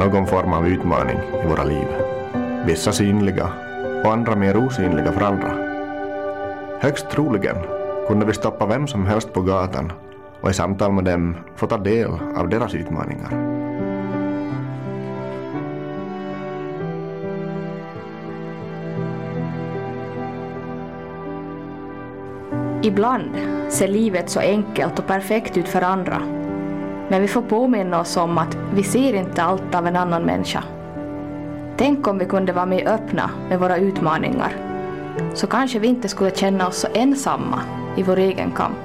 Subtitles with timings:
[0.00, 1.86] Någon form av utmaning i våra liv.
[2.66, 3.48] Vissa synliga
[4.04, 5.52] och andra mer osynliga för andra.
[6.80, 7.56] Högst troligen
[8.08, 9.92] kunde vi stoppa vem som helst på gatan
[10.40, 13.30] och i samtal med dem få ta del av deras utmaningar.
[22.82, 23.30] Ibland
[23.68, 26.39] ser livet så enkelt och perfekt ut för andra.
[27.10, 30.64] Men vi får påminna oss om att vi ser inte allt av en annan människa.
[31.76, 34.56] Tänk om vi kunde vara mer öppna med våra utmaningar.
[35.34, 37.60] Så kanske vi inte skulle känna oss så ensamma
[37.96, 38.76] i vår egen kamp.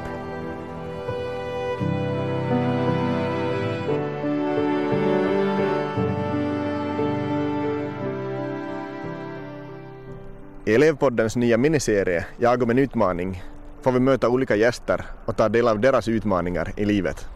[10.66, 13.44] I elevpoddens nya miniserie Jag om en utmaning
[13.82, 17.35] får vi möta olika gäster och ta del av deras utmaningar i livet.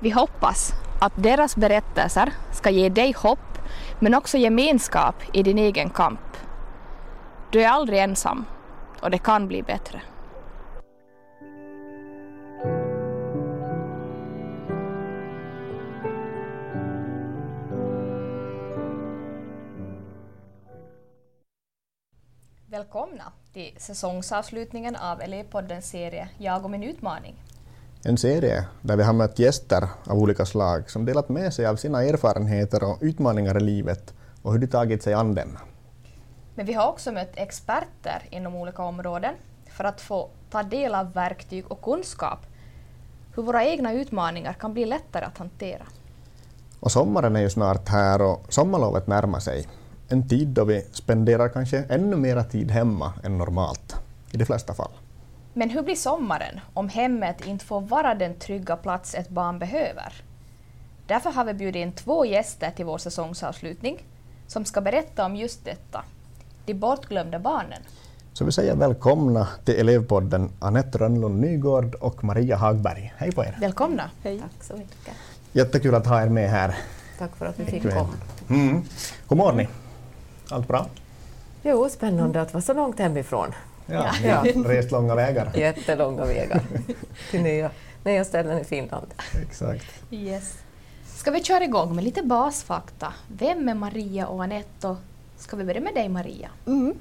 [0.00, 3.58] Vi hoppas att deras berättelser ska ge dig hopp
[4.00, 6.20] men också gemenskap i din egen kamp.
[7.52, 8.44] Du är aldrig ensam
[9.00, 10.02] och det kan bli bättre.
[22.66, 27.34] Välkomna till säsongsavslutningen av Elevpoddens serie Jag och min utmaning.
[28.08, 31.76] En serie där vi har mött gäster av olika slag som delat med sig av
[31.76, 35.58] sina erfarenheter och utmaningar i livet och hur de tagit sig an dem.
[36.54, 39.34] Men vi har också mött experter inom olika områden
[39.70, 42.38] för att få ta del av verktyg och kunskap
[43.34, 45.86] hur våra egna utmaningar kan bli lättare att hantera.
[46.80, 49.68] Och sommaren är ju snart här och sommarlovet närmar sig.
[50.08, 53.96] En tid då vi spenderar kanske ännu mera tid hemma än normalt,
[54.30, 54.90] i de flesta fall.
[55.58, 60.12] Men hur blir sommaren om hemmet inte får vara den trygga plats ett barn behöver?
[61.06, 64.04] Därför har vi bjudit in två gäster till vår säsongsavslutning
[64.46, 66.04] som ska berätta om just detta,
[66.64, 67.82] de bortglömda barnen.
[68.32, 73.14] Så vi säger välkomna till elevpodden Anette Rönnlund Nygård och Maria Hagberg.
[73.16, 73.56] Hej på er!
[73.60, 74.10] Välkomna!
[74.22, 74.38] Hej.
[74.38, 75.14] Tack så mycket.
[75.52, 76.76] Jättekul att ha er med här.
[77.18, 78.14] Tack för att vi fick komma.
[78.50, 78.82] Mm.
[79.28, 79.68] Hur mår ni?
[80.50, 80.86] Allt bra?
[81.62, 83.52] Jo, spännande att vara så långt hemifrån.
[83.86, 84.42] Ja, Ja.
[84.64, 85.50] rest långa vägar.
[85.54, 86.60] Jättelånga vägar
[87.30, 87.70] till nya,
[88.04, 89.06] nya ställen i Finland.
[89.42, 89.84] Exakt.
[90.10, 90.54] Yes.
[91.16, 93.12] Ska vi köra igång med lite basfakta?
[93.28, 94.96] Vem är Maria och Anette?
[95.38, 96.48] Ska vi börja med dig Maria?
[96.66, 96.94] Mm.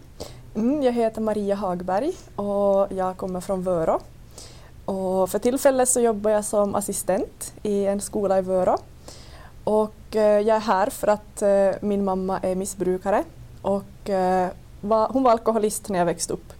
[0.56, 4.00] Mm, jag heter Maria Hagberg och jag kommer från Vörå.
[4.86, 8.78] Och för tillfället så jobbar jag som assistent i en skola i Vörå.
[9.64, 13.24] Och eh, jag är här för att eh, min mamma är missbrukare
[13.62, 14.50] och eh,
[14.82, 16.54] var, hon var alkoholist när jag växte upp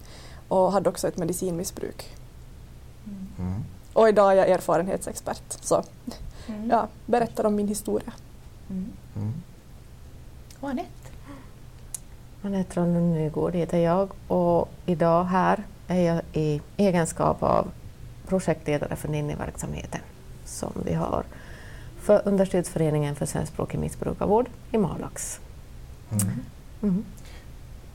[0.48, 2.16] och hade också ett medicinmissbruk.
[3.38, 3.64] Mm.
[3.92, 5.82] Och idag är jag erfarenhetsexpert så
[6.48, 6.70] Mm.
[6.70, 8.12] jag berättar om min historia.
[8.70, 8.92] Mm.
[9.16, 9.32] Mm.
[10.60, 10.90] Och Anette?
[12.42, 17.70] Anette Rönnlund Nygård heter jag och idag här är jag i egenskap av
[18.26, 20.00] projektledare för Ninni-verksamheten
[20.44, 21.24] som vi har
[22.00, 25.40] för Understödsföreningen för svenskspråkig missbrukarvård i Malax.
[26.10, 26.40] Mm.
[26.82, 27.04] Mm.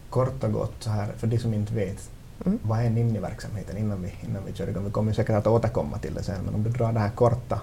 [0.10, 2.10] Kort och gott så här, för de som inte vet,
[2.46, 2.60] Mm.
[2.64, 4.86] vad är NINNI-verksamheten innan vi, innan vi kör igång?
[4.86, 7.62] Vi kommer säkert att återkomma till det sen, men om du drar den här korta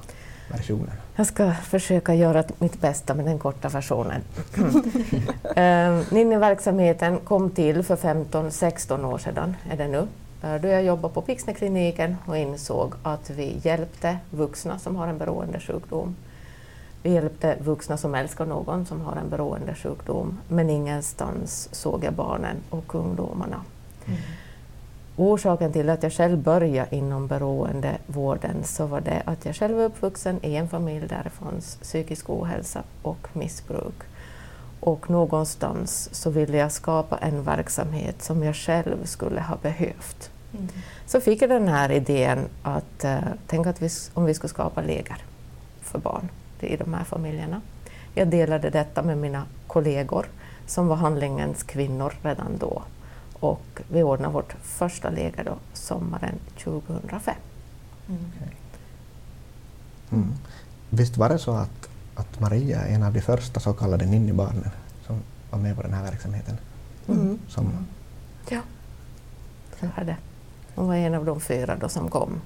[0.50, 0.92] versionen.
[1.16, 4.22] Jag ska försöka göra mitt bästa med den korta versionen.
[5.56, 10.06] Eh, Ninni-verksamheten kom till för 15-16 år sedan, är det nu,
[10.60, 16.16] då jag jobbade på Pixnekliniken och insåg att vi hjälpte vuxna som har en beroendesjukdom.
[17.02, 22.56] Vi hjälpte vuxna som älskar någon som har en beroendesjukdom, men ingenstans såg jag barnen
[22.70, 23.64] och ungdomarna.
[25.20, 29.84] Orsaken till att jag själv började inom beroendevården så var det att jag själv är
[29.84, 33.94] uppvuxen i en familj där det fanns psykisk ohälsa och missbruk.
[34.80, 40.30] Och någonstans så ville jag skapa en verksamhet som jag själv skulle ha behövt.
[40.52, 40.68] Mm.
[41.06, 44.80] Så fick jag den här idén att eh, tänk att vi, om vi skulle skapa
[44.80, 45.16] läger
[45.80, 46.28] för barn
[46.60, 47.60] i de här familjerna.
[48.14, 50.26] Jag delade detta med mina kollegor
[50.66, 52.82] som var handlingens kvinnor redan då.
[53.40, 57.34] Och vi ordnade vårt första läger då, sommaren 2005.
[58.08, 58.20] Mm.
[60.12, 60.32] Mm.
[60.90, 64.70] Visst var det så att, att Maria är en av de första så kallade Ninni-barnen
[65.06, 65.20] som
[65.50, 66.56] var med på den här verksamheten?
[67.08, 67.38] Mm.
[67.48, 67.86] Som,
[68.50, 68.60] Ja,
[69.80, 70.16] så är det.
[70.74, 72.40] Hon var en av de fyra då som kom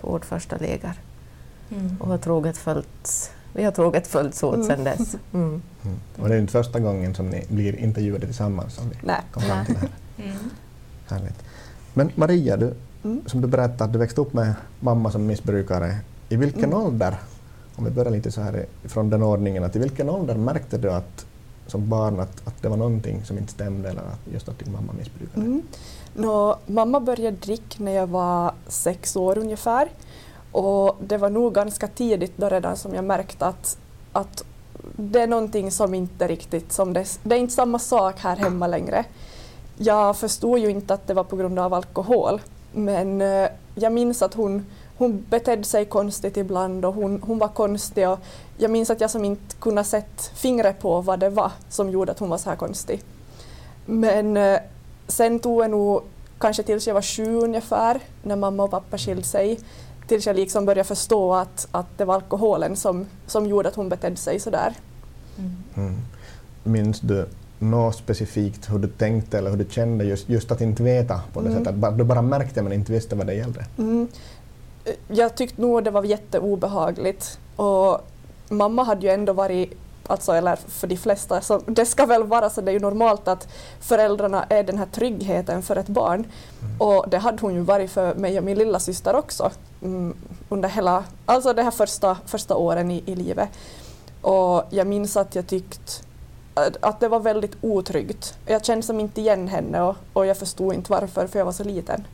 [0.00, 0.94] på vårt första läger.
[1.70, 1.96] Mm.
[2.00, 4.66] Och har troget följts, vi har troget följts åt Mm.
[4.66, 5.16] sedan dess.
[5.32, 5.62] Mm.
[5.84, 5.98] mm.
[6.18, 9.20] Och det är inte första gången som ni blir intervjuade tillsammans som vi Nej.
[9.32, 9.88] kom fram till det här.
[10.18, 10.36] Mm.
[11.08, 11.44] Härligt.
[11.94, 12.74] Men Maria, du,
[13.04, 13.22] Mm.
[13.26, 15.96] som du berättade att du växte upp med mamma som missbrukare.
[16.28, 16.78] I vilken Mm.
[16.78, 17.16] ålder
[17.76, 20.92] om vi börjar lite så här från den ordningen, att i vilken ålder märkte du
[20.92, 21.26] att,
[21.66, 24.72] som barn att, att det var någonting som inte stämde eller att just att din
[24.72, 25.46] mamma missbrukade?
[25.46, 25.62] Mm.
[26.14, 29.88] Nå, mamma började dricka när jag var sex år ungefär.
[30.52, 33.78] Och det var nog ganska tidigt då redan som jag märkte att,
[34.12, 34.44] att
[34.96, 38.66] det är någonting som inte riktigt som det, det är inte samma sak här hemma
[38.66, 39.04] längre.
[39.78, 42.40] Jag förstod ju inte att det var på grund av alkohol
[42.72, 44.66] men eh, jag minns att hon,
[44.96, 48.18] hon betedde sig konstigt ibland och hon, hon var konstig och
[48.56, 52.12] jag minns att jag som inte kunde sätta fingret på vad det var som gjorde
[52.12, 53.02] att hon var så här konstig.
[53.86, 54.58] Men eh,
[55.08, 56.02] sen tog det nog
[56.38, 59.60] kanske tills jag var sju ungefär när mamma och pappa skilde sig
[60.06, 63.88] tills jag liksom började förstå att, att det var alkoholen som, som gjorde att hon
[63.88, 64.74] betedde sig sådär.
[65.74, 65.96] Mm.
[66.64, 70.82] Minns du något specifikt hur du tänkte eller hur du kände just, just att inte
[70.82, 71.64] veta på det Mm.
[71.64, 71.98] sättet?
[71.98, 73.64] Du bara märkte men inte visste vad det gällde?
[73.78, 74.08] Mm.
[75.08, 78.00] Jag tyckte nog det var jätteobehagligt och
[78.48, 79.72] mamma hade ju ändå varit
[80.10, 83.28] Alltså, eller för de flesta, så det ska väl vara så det är ju normalt
[83.28, 83.48] att
[83.80, 86.26] föräldrarna är den här tryggheten för ett barn.
[86.78, 89.50] Och det hade hon ju varit för mig och min lilla syster också
[89.82, 90.14] mm,
[90.48, 93.48] under hela, alltså de här första, första åren i, i livet.
[94.20, 95.92] Och jag minns att jag tyckte
[96.80, 98.38] att- det var väldigt otryggt.
[98.46, 101.52] Jag kände som inte igen henne och, och jag förstod inte varför för jag var
[101.52, 102.04] så liten.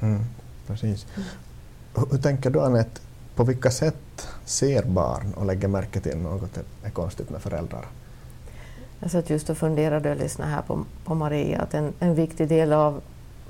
[0.00, 0.24] Mm.
[0.66, 1.06] Precis.
[1.14, 1.24] Hur,
[2.10, 3.00] hur tänker du Anette,
[3.34, 7.86] på vilka sätt ser barn och lägger märke till något är konstigt med föräldrar?
[9.00, 12.48] Jag satt just och funderade och lyssnade här på, på Maria att en, en viktig
[12.48, 13.00] del av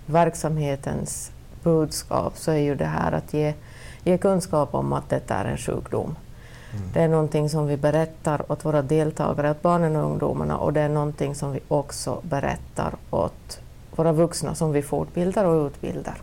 [0.07, 1.31] verksamhetens
[1.63, 3.55] budskap så är ju det här att ge,
[4.05, 6.17] ge kunskap om att detta är en sjukdom.
[6.93, 10.81] Det är någonting som vi berättar åt våra deltagare, åt barnen och ungdomarna och det
[10.81, 13.61] är någonting som vi också berättar åt
[13.97, 16.17] våra vuxna som vi fortbildar och utbildar.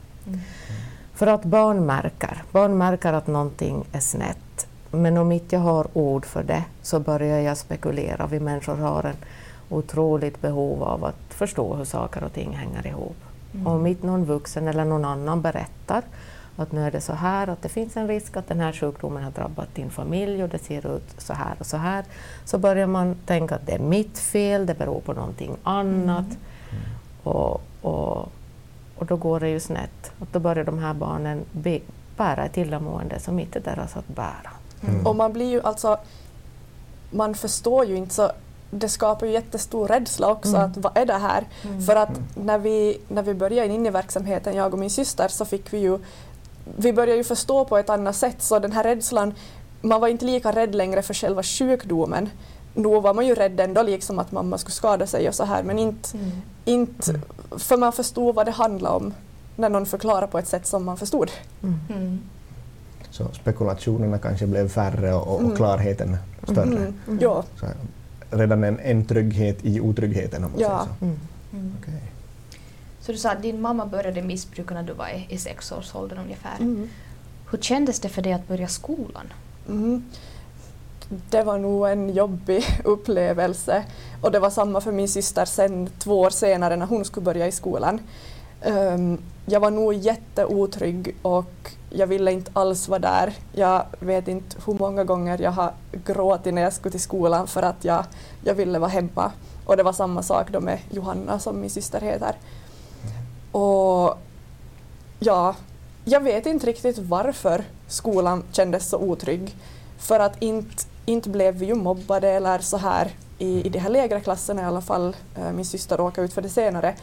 [1.13, 4.67] För att barn märker, barn märker att någonting är snett.
[4.91, 8.27] Men om inte jag har ord för det så börjar jag spekulera.
[8.27, 9.15] Vi människor har en
[9.69, 13.15] otroligt behov av att förstå hur saker och ting hänger ihop.
[13.65, 16.03] Om inte någon vuxen eller någon annan berättar
[16.55, 19.23] att nu är det så här, att det finns en risk att den här sjukdomen
[19.23, 22.05] har drabbat din familj och det ser ut så här och så här,
[22.45, 26.25] så börjar man tänka att det är mitt fel, det beror på någonting annat.
[27.23, 28.31] Och, och,
[28.95, 30.11] och då går det ju snett.
[30.19, 31.79] Och då börjar de här barnen be,
[32.17, 34.51] bära ett illamående som inte är deras att bära.
[34.87, 35.07] Mm.
[35.07, 35.97] Och man blir ju alltså,
[37.11, 38.31] man förstår ju inte så
[38.71, 40.61] det skapar ju jättestor rädsla också Mm.
[40.61, 41.43] att vad är det här?
[41.85, 45.45] För att när vi, när vi började in i verksamheten, jag och min syster, så
[45.45, 45.99] fick vi ju,
[46.77, 49.33] vi började ju förstå på ett annat sätt så den här rädslan,
[49.81, 52.29] man var inte lika rädd längre för själva sjukdomen.
[52.75, 55.63] Då var man ju rädd ändå liksom att mamma skulle skada sig och så här
[55.63, 56.09] men inte,
[56.65, 57.19] inte
[57.57, 59.13] för man förstod vad det handlade om
[59.55, 61.31] när någon förklarade på ett sätt som man förstod.
[61.63, 62.19] Mm.
[63.11, 65.55] Så spekulationerna kanske blev färre och, och Mm.
[65.55, 66.65] klarheten större.
[66.77, 67.19] Mm.
[67.21, 67.43] Ja.
[67.59, 67.65] Så
[68.31, 70.67] redan en, en trygghet i otryggheten om man Ja.
[70.99, 71.05] säger så.
[71.55, 71.73] Mm.
[73.01, 76.57] Så du sa att din mamma började missbruka när du var i, i sexårsåldern ungefär.
[76.59, 76.89] Mm.
[77.51, 79.33] Hur kändes det för dig att börja skolan?
[79.69, 80.03] Mm.
[81.29, 83.83] Det var nog en jobbig upplevelse.
[84.21, 87.47] Och det var samma för min syster sen två år senare när hon skulle börja
[87.47, 87.99] i skolan.
[88.61, 93.33] Ehm, jag var nog jätteotrygg och jag ville inte alls vara där.
[93.53, 95.73] Jag vet inte hur många gånger jag har
[96.05, 98.05] gråtit när jag skulle till skolan för att jag,
[98.43, 99.31] jag ville vara hemma.
[99.65, 102.35] Och det var samma sak då med Johanna som min syster heter.
[103.51, 104.17] Och
[105.19, 105.55] ja,
[106.05, 109.55] jag vet inte riktigt varför skolan kändes så otrygg.
[109.97, 113.89] För att inte, inte blev vi ju mobbade eller så här i, i de här
[113.89, 115.15] lägre klasserna i alla fall.
[115.37, 116.95] Eh, Min syster råkade ut för det senare.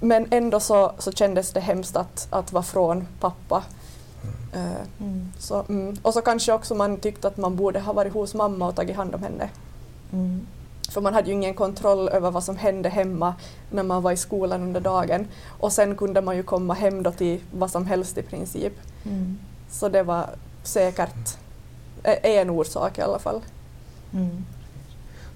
[0.00, 3.62] Men ändå så, så kändes det hemskt att, att vara från pappa.
[4.54, 5.96] Eh, Så, mm.
[6.02, 8.96] Och så kanske också man tyckte att man borde ha varit hos mamma och tagit
[8.96, 9.50] hand om henne.
[10.12, 10.46] Mm.
[10.96, 13.34] För man hade ju ingen kontroll över vad som hände hemma
[13.70, 15.26] när man var i skolan under dagen.
[15.46, 18.72] Och sen kunde man ju komma hem då till vad som helst i princip.
[19.04, 19.38] Mm.
[19.70, 20.30] Så det var
[20.62, 21.36] säkert
[22.02, 23.40] eh, en orsak i alla fall.
[24.12, 24.44] Mm.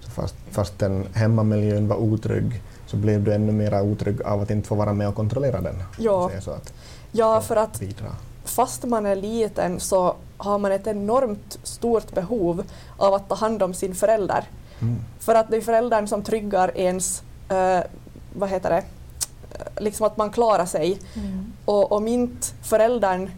[0.01, 4.51] Så fast, fast den hemmamiljön var otrygg så blev du ännu mer otrygg av att
[4.51, 5.83] inte få vara med och kontrollera den.
[5.99, 6.31] Ja.
[6.41, 6.73] Så att
[7.13, 8.17] Ja, för att bidra.
[8.45, 12.63] fast man är liten så har man ett enormt stort behov
[12.97, 14.45] av att ta hand om sin förälder.
[14.83, 14.97] Mm.
[15.19, 17.81] För att det är föräldern som tryggar ens, eh,
[18.35, 18.83] vad heter det,
[19.53, 20.99] Eh, liksom att man klarar sig.
[21.15, 21.53] Mm.
[21.65, 23.31] Och om inte föräldern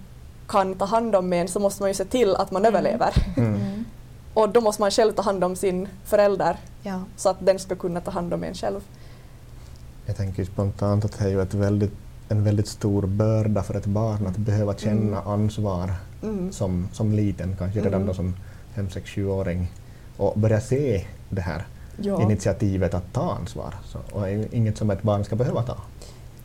[0.49, 2.75] kan ta hand om en så måste man ju se till att man Mm.
[2.75, 3.11] överlever.
[3.37, 3.55] Mm.
[3.55, 3.85] Mm.
[4.35, 7.01] Och då måste man själv ta hand om sin förälder Ja.
[7.17, 8.81] så att den ska kunna ta hand om en själv.
[10.07, 11.93] Jag tänker spontant att det är ju ett väldigt
[12.29, 15.27] en väldigt stor börda för ett barn att behöva känna Mm.
[15.29, 16.53] ansvar Mm.
[16.53, 18.07] som, som liten, kanske redan Mm.
[18.07, 18.35] då som
[18.75, 19.73] 5-6-7-åring
[20.17, 22.23] och börja se det här Ja.
[22.23, 23.75] initiativet att ta ansvar.
[23.85, 25.77] Så, och inget som ett barn ska behöva ta.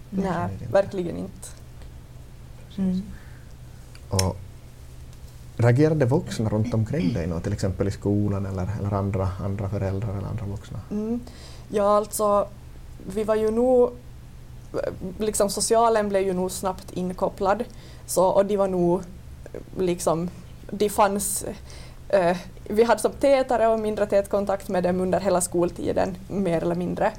[0.09, 1.47] Nej, verkligen inte.
[2.77, 3.01] Mm.
[4.09, 4.37] Och
[5.57, 10.27] reagerade vuxna runt omkring dig till exempel i skolan eller, eller andra, andra föräldrar eller
[10.27, 10.79] andra vuxna?
[10.91, 11.19] Mm.
[11.69, 12.47] Ja, alltså,
[13.13, 13.91] vi var ju nog...
[15.19, 17.63] Liksom socialen blev ju nog snabbt inkopplad.
[18.05, 19.01] Så, och de var nog
[19.77, 20.29] liksom...
[20.71, 21.45] De fanns...
[22.09, 26.61] Eh, vi hade som tätare och mindre tät kontakt med dem under hela skoltiden, mer
[26.61, 27.11] eller mindre.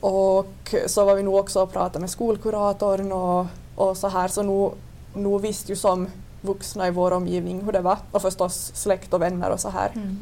[0.00, 4.42] Och så var vi nog också och pratade med skolkuratorn och, och så här, så
[4.42, 4.74] nog,
[5.14, 6.08] nog visste ju som
[6.40, 9.90] vuxna i vår omgivning hur det var och förstås släkt och vänner och så här.
[9.94, 10.18] Mm.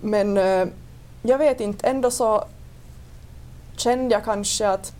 [0.00, 0.68] Men eh,
[1.22, 2.44] jag vet inte, ändå så
[3.76, 4.92] kände jag kanske att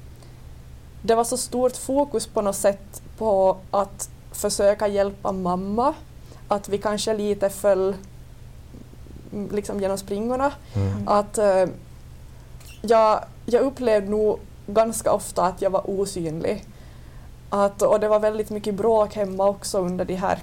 [1.02, 5.94] det var så stort fokus på något sätt på att försöka hjälpa mamma,
[6.52, 7.94] att vi kanske lite föll
[9.32, 10.52] mm, liksom genom springorna.
[10.74, 11.08] Mm.
[11.08, 11.66] Att eh,
[12.82, 16.64] jag, jag upplevde nog ganska ofta att jag var osynlig.
[17.50, 20.38] Att, och det var väldigt mycket bråk hemma också under de här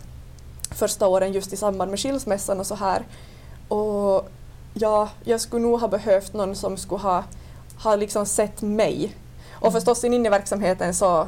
[0.72, 3.04] första åren just i samband med skilsmässan och så här.
[3.68, 4.30] Och
[4.74, 7.24] ja, jag skulle nog ha behövt någon som skulle ha,
[7.84, 9.16] ha liksom sett mig.
[9.52, 11.28] Och förstås in i verksamheten så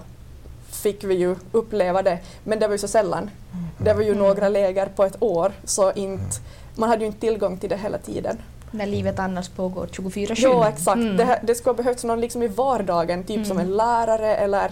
[0.72, 3.30] fick vi ju uppleva det, men det var ju så sällan.
[3.78, 4.20] Det var ju Mm.
[4.24, 6.38] några läger på ett år, så inte,
[6.76, 8.38] man hade ju inte tillgång till det hela tiden.
[8.72, 10.36] När livet annars pågår 24-7.
[10.38, 10.96] Ja, exakt.
[10.98, 11.18] Mm.
[11.18, 13.72] Det, det skulle ha behövts någon liksom i vardagen, typ som Mm.
[13.72, 14.72] en lärare eller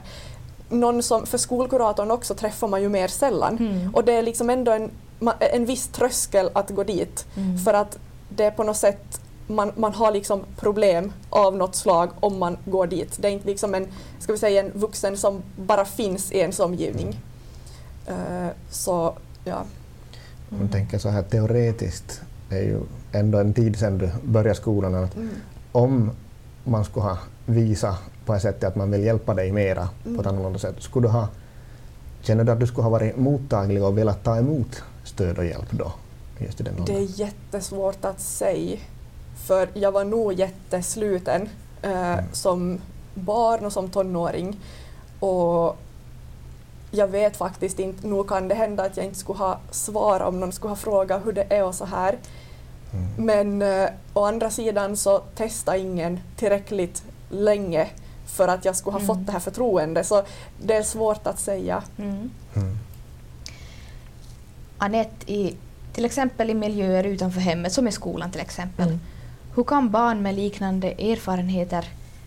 [0.69, 3.57] någon som, för skolkuratorn också träffar man ju mer sällan.
[3.57, 3.95] Mm.
[3.95, 4.91] Och det är liksom ändå en,
[5.39, 7.57] en viss tröskel att gå dit Mm.
[7.57, 7.97] för att
[8.29, 9.18] det är på något sätt
[9.49, 13.17] man, man har liksom problem av något slag om man går dit.
[13.21, 13.87] Det är inte liksom en,
[14.19, 17.19] ska vi säga, en vuxen som bara finns i ens omgivning.
[18.07, 19.13] Eh, så
[19.43, 19.63] ja.
[20.49, 22.79] Man tänker så här teoretiskt, det är ju
[23.11, 25.29] ändå en tid sedan du började skolan, att Mm.
[25.71, 26.11] om
[26.63, 30.15] man skulle ha visat på ett sätt att man vill hjälpa dig mera på ett
[30.19, 30.27] Mm.
[30.27, 31.27] annorlunda sätt, skulle du ha,
[32.21, 35.71] känner du att du skulle ha varit mottaglig och velat ta emot stöd och hjälp
[35.71, 35.91] då?
[36.39, 38.77] Just i den Det är jättesvårt att säga.
[39.45, 41.49] För jag var nog jättesluten
[41.81, 42.25] eh, Mm.
[42.31, 42.79] som
[43.13, 44.59] barn och som tonåring.
[45.19, 45.77] Och
[46.91, 50.39] jag vet faktiskt inte, nog kan det hända att jag inte skulle ha svar om
[50.39, 52.17] någon skulle ha frågat hur det är och så här.
[52.93, 53.25] Mm.
[53.25, 57.87] Men eh, å andra sidan så testade ingen tillräckligt länge
[58.25, 59.07] för att jag skulle ha Mm.
[59.07, 60.07] fått det här förtroendet.
[60.07, 60.23] Så
[60.61, 61.83] det är svårt att säga.
[61.97, 62.29] Mm.
[62.55, 62.77] Mm.
[64.77, 65.55] Anette, i,
[65.93, 68.99] till exempel i miljöer utanför hemmet, som i skolan till exempel, Mm.
[69.55, 71.85] Hur kan barn med liknande erfarenheter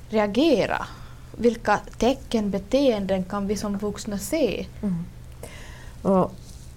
[0.09, 0.87] reagera?
[1.37, 4.67] Vilka tecken, beteenden kan vi som vuxna se?
[4.83, 5.05] Mm.
[6.03, 6.33] Och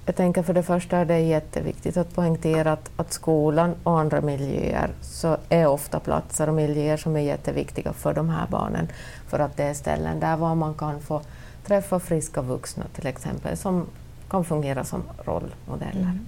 [0.06, 4.22] jag tänker för det första är det jätteviktigt att poängtera att, att skolan och andra
[4.22, 8.88] miljöer så är ofta platser och miljöer som är jätteviktiga för de här barnen.
[9.28, 11.22] För att det är ställen där var man kan få
[11.66, 13.86] träffa friska vuxna till exempel som
[14.30, 16.02] kan fungera som rollmodeller.
[16.02, 16.26] Mm.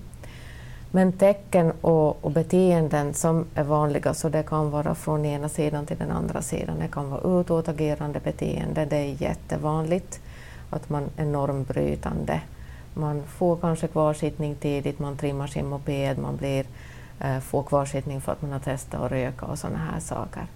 [0.92, 5.86] Men tecken och, och beteenden som är vanliga, så det kan vara från ena sidan
[5.86, 6.80] till den andra sidan.
[6.80, 10.20] Det kan vara utåtagerande beteende, det är jättevanligt
[10.70, 12.42] att man är normbrytande.
[12.94, 16.66] Man får kanske kvarsittning tidigt, man trimmar sin moped, man blir,
[17.20, 20.48] eh, får kvarsittning för att man har testat att röka och sådana här saker.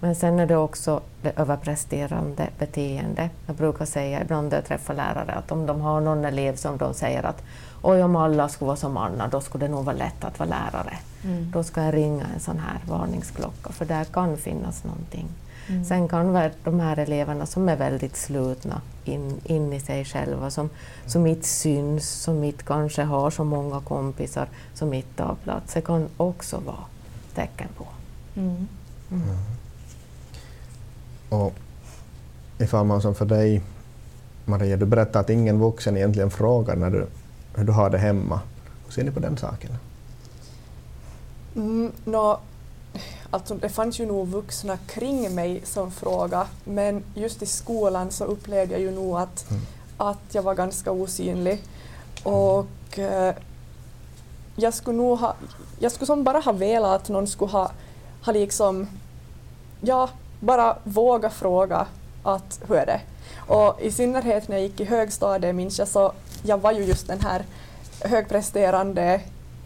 [0.00, 3.30] Men sen är det också det överpresterande beteende.
[3.46, 6.76] Jag brukar säga ibland när jag träffar lärare att om de har någon elev som
[6.76, 7.42] de säger att
[7.82, 10.48] oj om alla skulle vara som Anna, då skulle det nog vara lätt att vara
[10.48, 10.98] lärare.
[11.24, 11.50] Mm.
[11.50, 15.28] Då ska jag ringa en sån här varningsklocka, för där kan finnas någonting.
[15.68, 15.84] Mm.
[15.84, 20.70] Sen kan de här eleverna som är väldigt slutna in, in i sig själva, som,
[21.06, 25.80] som inte syns, som inte kanske har så många kompisar, som inte tar plats, det
[25.80, 26.84] kan också vara
[27.34, 27.86] tecken på.
[28.36, 28.66] Mm.
[31.28, 31.54] Och
[32.58, 33.62] ifall man som för dig,
[34.44, 37.06] Maria, du berättar att ingen vuxen egentligen frågar när du,
[37.54, 38.40] hur du har det hemma.
[38.84, 39.70] Hur ser ni på den saken?
[41.56, 42.38] Mm, nå,
[43.30, 48.24] alltså det fanns ju nog vuxna kring mig som fråga men just i skolan så
[48.24, 49.62] upplevde jag ju nog att, Mm.
[49.96, 51.62] att jag var ganska osynlig.
[52.22, 53.34] Och eh,
[54.56, 55.34] jag skulle nog ha,
[55.78, 57.70] jag skulle som bara ha velat att någon skulle ha,
[58.24, 58.88] ha liksom,
[59.80, 60.08] ja,
[60.40, 61.86] bara våga fråga
[62.22, 63.00] att hur är det?
[63.36, 67.06] Och i synnerhet när jag gick i högstadiet minns jag så, jag var ju just
[67.06, 67.44] den här
[68.00, 69.20] högpresterande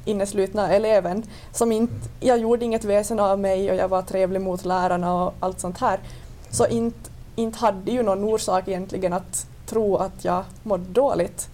[0.04, 4.64] inneslutna eleven som inte, jag gjorde inget väsen av mig och jag var trevlig mot
[4.64, 6.00] lärarna och allt sånt här.
[6.50, 11.48] Så inte, inte hade ju någon orsak egentligen att tro att jag mådde dåligt.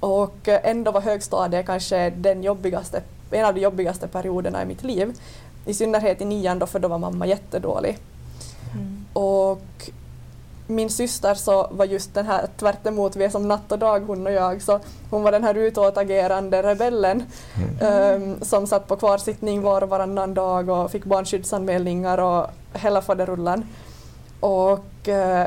[0.00, 4.82] Och eh, ändå var högstadiet kanske den jobbigaste, en av de jobbigaste perioderna i mitt
[4.82, 5.20] liv.
[5.66, 7.98] I synnerhet i nian då, för då var mamma jättedålig.
[8.74, 9.04] Mm.
[9.12, 9.90] Och
[10.70, 14.00] min syster så var just den här tvärt emot, vi är som natt och dag
[14.00, 17.22] hon och jag, så hon var den här utåtagerande rebellen
[17.80, 18.22] mm.
[18.22, 23.66] um, som satt på kvarsittning var och varannan dag och fick barnskyddsanmälningar och hela faderullan.
[24.40, 25.44] Och, uh,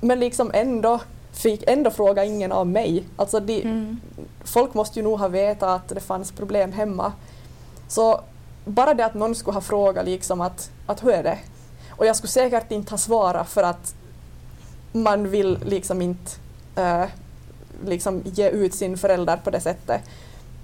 [0.00, 1.00] men liksom ändå
[1.32, 3.04] fick ändå fråga ingen av mig.
[3.16, 4.00] Alltså de, mm.
[4.44, 7.12] Folk måste ju nog ha vetat att det fanns problem hemma.
[7.88, 8.20] Så
[8.64, 11.38] bara det att någon skulle ha frågat liksom att, att hur är det?
[11.90, 13.94] Och jag skulle säkert inte ha svarat för att
[14.94, 16.30] man vill liksom inte
[16.76, 17.04] äh,
[17.84, 20.00] liksom ge ut sin förälder på det sättet.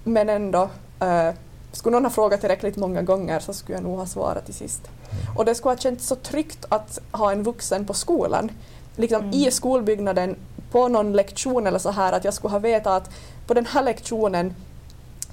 [0.05, 0.71] Men ändå,
[1.01, 1.35] äh,
[1.73, 4.91] skulle någon ha frågat tillräckligt många gånger så skulle jag nog ha svarat till sist.
[5.37, 8.51] Och det skulle ha känts så tryggt att ha en vuxen på skolan.
[8.97, 9.35] Liksom mm.
[9.35, 10.37] i skolbyggnaden,
[10.71, 13.11] på någon lektion eller så här, att jag skulle ha vetat att
[13.47, 14.55] på den här lektionen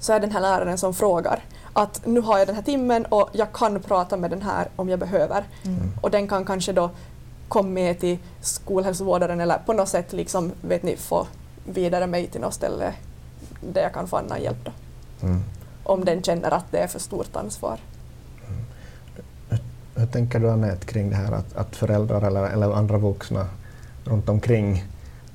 [0.00, 3.28] så är den här läraren som frågar att nu har jag den här timmen och
[3.32, 5.44] jag kan prata med den här om jag behöver.
[5.64, 5.78] Mm.
[6.02, 6.90] Och den kan kanske då
[7.48, 11.26] kom med till skolhälsovårdaren eller på något sätt liksom, vet ni, få
[11.64, 12.94] vidare mig till något ställe
[13.60, 14.58] där jag kan få annan hjälp.
[14.64, 14.72] Då.
[15.26, 15.42] Mm.
[15.82, 17.78] Om den känner att det är för stort ansvar.
[18.48, 18.64] Mm.
[19.48, 19.58] Hur,
[19.94, 23.46] hur, tänker du Anette kring det här att, att föräldrar eller, eller andra vuxna
[24.04, 24.84] runt omkring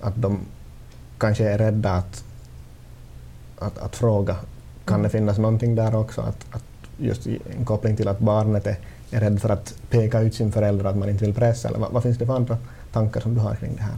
[0.02, 0.40] att de
[1.18, 2.24] kanske är rädda att,
[3.60, 4.36] att, att fråga.
[4.86, 5.04] Kan mm.
[5.04, 6.64] det finnas någonting där också, att, att
[6.98, 8.78] just en koppling till att barnet är
[9.14, 11.68] är rädd för att peka ut sin förälder, att man inte vill pressa?
[11.68, 12.58] Eller vad, vad finns det för andra
[12.92, 13.98] tankar som du har kring det här?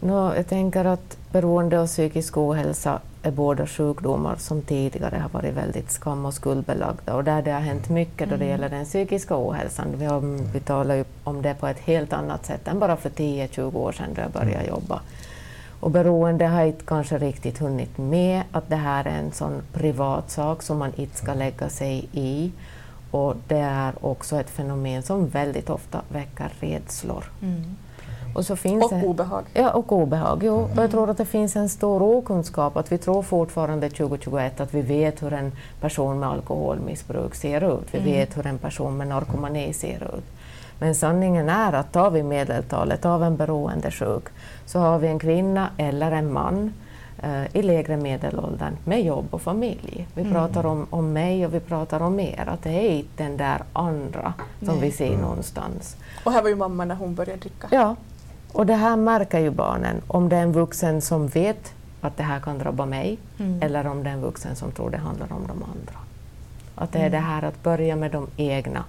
[0.00, 5.54] No, jag tänker att beroende och psykisk ohälsa är båda sjukdomar som tidigare har varit
[5.54, 8.48] väldigt skam och skuldbelagda och där det har hänt mycket då det mm.
[8.48, 9.86] gäller den psykiska ohälsan.
[9.96, 10.20] Vi, har,
[10.52, 13.92] vi talar ju om det på ett helt annat sätt än bara för 10-20 år
[13.92, 14.68] sedan då jag började mm.
[14.68, 15.00] jobba.
[15.80, 20.30] Och beroende har inte kanske riktigt hunnit med att det här är en sån privat
[20.30, 22.52] sak som man inte ska lägga sig i.
[23.10, 27.24] Och det är också ett fenomen som väldigt ofta väcker rädslor.
[27.42, 27.76] Mm.
[28.34, 29.44] Och, så finns och obehag.
[29.54, 30.40] Ja, och obehag.
[30.44, 30.58] Jo.
[30.58, 30.78] Mm.
[30.78, 34.74] Och jag tror att det finns en stor okunskap, att vi tror fortfarande 2021 att
[34.74, 37.88] vi vet hur en person med alkoholmissbruk ser ut.
[37.90, 38.12] Vi mm.
[38.12, 40.24] vet hur en person med narkomani ser ut.
[40.78, 44.24] Men sanningen är att tar vi medeltalet av en beroendesjuk
[44.66, 46.72] så har vi en kvinna eller en man
[47.52, 50.06] i lägre medelåldern med jobb och familj.
[50.14, 50.32] Vi mm.
[50.32, 53.62] pratar om, om mig och vi pratar om er, att det är inte den där
[53.72, 54.80] andra som Nej.
[54.80, 55.20] vi ser mm.
[55.20, 55.96] någonstans.
[56.24, 57.68] Och här var ju mamma när hon började dricka.
[57.70, 57.96] Ja,
[58.52, 60.02] och det här märker ju barnen.
[60.06, 63.62] Om det är en vuxen som vet att det här kan drabba mig mm.
[63.62, 65.98] eller om det är en vuxen som tror det handlar om de andra.
[66.74, 67.12] Att det är mm.
[67.12, 68.84] det här att börja med de egna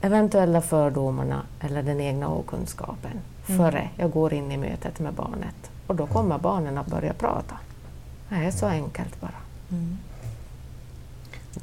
[0.00, 3.58] eventuella fördomarna eller den egna okunskapen mm.
[3.58, 5.70] före jag går in i mötet med barnet.
[5.86, 7.54] Och då kommer barnen att börja prata.
[8.28, 9.40] Det är så enkelt bara.
[9.70, 9.98] Mm.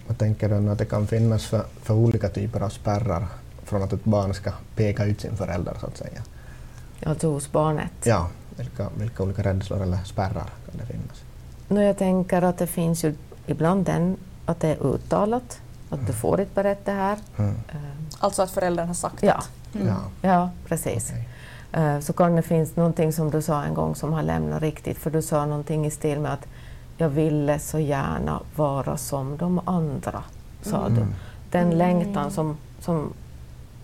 [0.07, 3.27] Vad tänker du att det kan finnas för, för olika typer av spärrar
[3.63, 6.21] från att ett barn ska peka ut sin förälder så att säga?
[7.05, 7.91] Alltså hos barnet?
[8.03, 11.21] Ja, vilka, vilka olika rädslor eller spärrar kan det finnas?
[11.67, 13.15] No, jag tänker att det finns ju
[13.47, 16.05] ibland den att det är uttalat, att mm.
[16.05, 17.17] du får inte berätta det här.
[17.37, 17.55] Mm.
[18.19, 19.43] Alltså att föräldern har sagt ja.
[19.71, 19.79] det?
[19.79, 19.93] Mm.
[19.93, 20.29] Ja.
[20.29, 21.09] ja, precis.
[21.09, 21.23] Okay.
[21.73, 24.97] Eh, så kan det finnas någonting som du sa en gång som har lämnat riktigt,
[24.97, 26.47] för du sa någonting i stil med att
[26.97, 30.23] jag ville så gärna vara som de andra,
[30.61, 30.95] sa mm.
[30.95, 31.05] du.
[31.51, 31.77] Den mm.
[31.77, 33.13] längtan som, som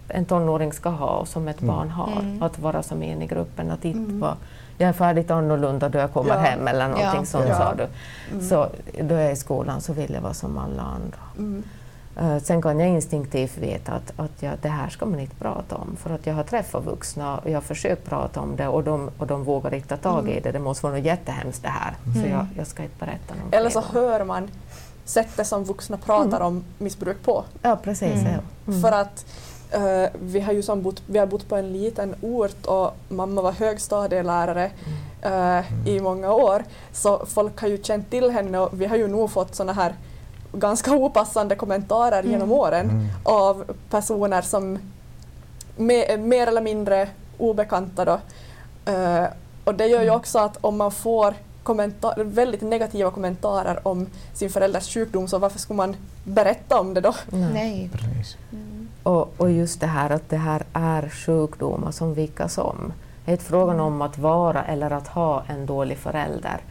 [0.07, 1.75] en tonåring ska ha och som ett mm.
[1.75, 2.43] barn har, mm.
[2.43, 4.19] att vara som en i gruppen, att inte mm.
[4.19, 4.37] vara
[4.77, 6.39] jag är färdigt annorlunda då jag kommer ja.
[6.39, 7.25] hem eller någonting ja.
[7.25, 7.57] sånt ja.
[7.57, 7.87] sa du.
[8.31, 8.49] Mm.
[8.49, 8.67] Så
[9.01, 11.19] då jag är i skolan så vill jag vara som alla andra.
[12.17, 12.31] Mm.
[12.31, 15.75] Uh, sen kan jag instinktivt veta att, att jag, det här ska man inte prata
[15.75, 18.83] om, för att jag har träffat vuxna och jag har försökt prata om det och
[18.83, 20.43] de, och de vågar inte ta tag i mm.
[20.43, 20.51] det.
[20.51, 22.23] Det måste vara något jättehemskt det här, mm.
[22.23, 23.53] så jag, jag ska inte berätta något.
[23.53, 24.49] Eller så hör man
[25.05, 27.43] sättet som vuxna pratar om missbruk på.
[27.61, 28.21] Ja, precis.
[28.23, 28.71] Ja.
[28.71, 28.81] Mm.
[28.81, 29.25] För att
[29.75, 33.41] uh, vi har ju som bott, vi har bott på en liten ort och mamma
[33.41, 34.71] var högstadielärare
[35.25, 39.07] uh, i många år, så folk har ju känt till henne och vi har ju
[39.07, 39.93] nog fått såna här
[40.51, 42.31] ganska opassande kommentarer mm.
[42.31, 43.07] genom åren mm.
[43.23, 44.79] av personer som
[45.77, 48.05] me, mer eller mindre obekanta.
[48.05, 48.19] Då.
[48.91, 49.25] Uh,
[49.63, 50.15] och det gör ju mm.
[50.15, 51.33] också att om man får
[51.63, 57.01] kommentar, väldigt negativa kommentarer om sin förälders sjukdom så varför skulle man berätta om det
[57.01, 57.13] då?
[57.29, 57.89] Nej.
[58.51, 58.87] Mm.
[59.03, 62.93] Och, och, just det här att det här är sjukdomar som vilka som.
[63.25, 63.85] Det är inte frågan mm.
[63.85, 66.61] om att vara eller att ha en dålig förälder.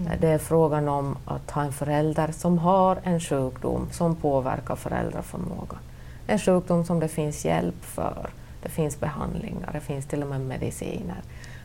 [0.00, 0.20] Mm.
[0.20, 5.78] Det är frågan om att ha en förälder som har en sjukdom som påverkar föräldraförmågan.
[6.26, 8.30] En sjukdom som det finns hjälp för.
[8.62, 11.22] det finns behandlingar, det finns till och med mediciner.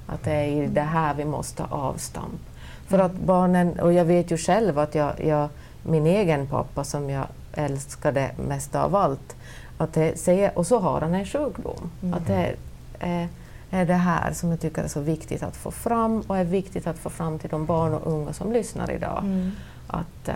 [0.07, 2.41] Att det är i det här vi måste avstamp.
[2.87, 5.49] För att barnen, och jag vet ju själv att jag, jag
[5.83, 9.35] min egen pappa som jag älskade mest av allt,
[9.77, 11.91] att det säger, och så har han en sjukdom.
[12.01, 12.13] Mm.
[12.13, 12.55] Att det
[12.99, 13.27] är,
[13.71, 16.87] är det här som jag tycker är så viktigt att få fram och är viktigt
[16.87, 19.19] att få fram till de barn och unga som lyssnar idag.
[19.23, 19.51] Mm.
[19.87, 20.35] Att eh,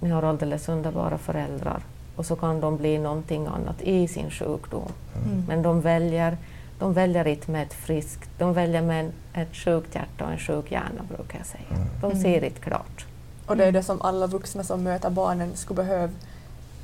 [0.00, 1.82] ni har alldeles underbara föräldrar
[2.16, 4.92] och så kan de bli någonting annat i sin sjukdom.
[5.24, 5.44] Mm.
[5.48, 6.36] Men de väljer,
[6.78, 9.12] de väljer inte med ett friskt, de väljer med en,
[9.42, 11.64] ett sjukt hjärta och en sjuk hjärna brukar jag säga.
[11.70, 11.88] Mm.
[12.00, 13.06] De ser inte klart.
[13.46, 16.12] Och det är det som alla vuxna som möter barnen skulle behöva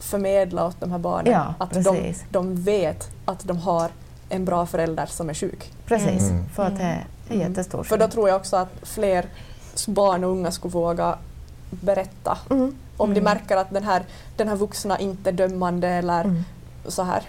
[0.00, 1.32] förmedla åt de här barnen.
[1.32, 3.90] Ja, att de, de, vet att de har
[4.28, 5.72] en bra förälder som är sjuk.
[5.86, 6.48] Precis, mm.
[6.48, 7.40] för att det är mm.
[7.40, 9.26] jättestor För då tror jag också att fler
[9.86, 11.18] barn och unga skulle våga
[11.70, 12.74] berätta mm.
[12.96, 13.14] om mm.
[13.14, 14.02] de märker att den här,
[14.36, 16.44] den här vuxna inte är dömande eller mm.
[16.86, 17.22] så här.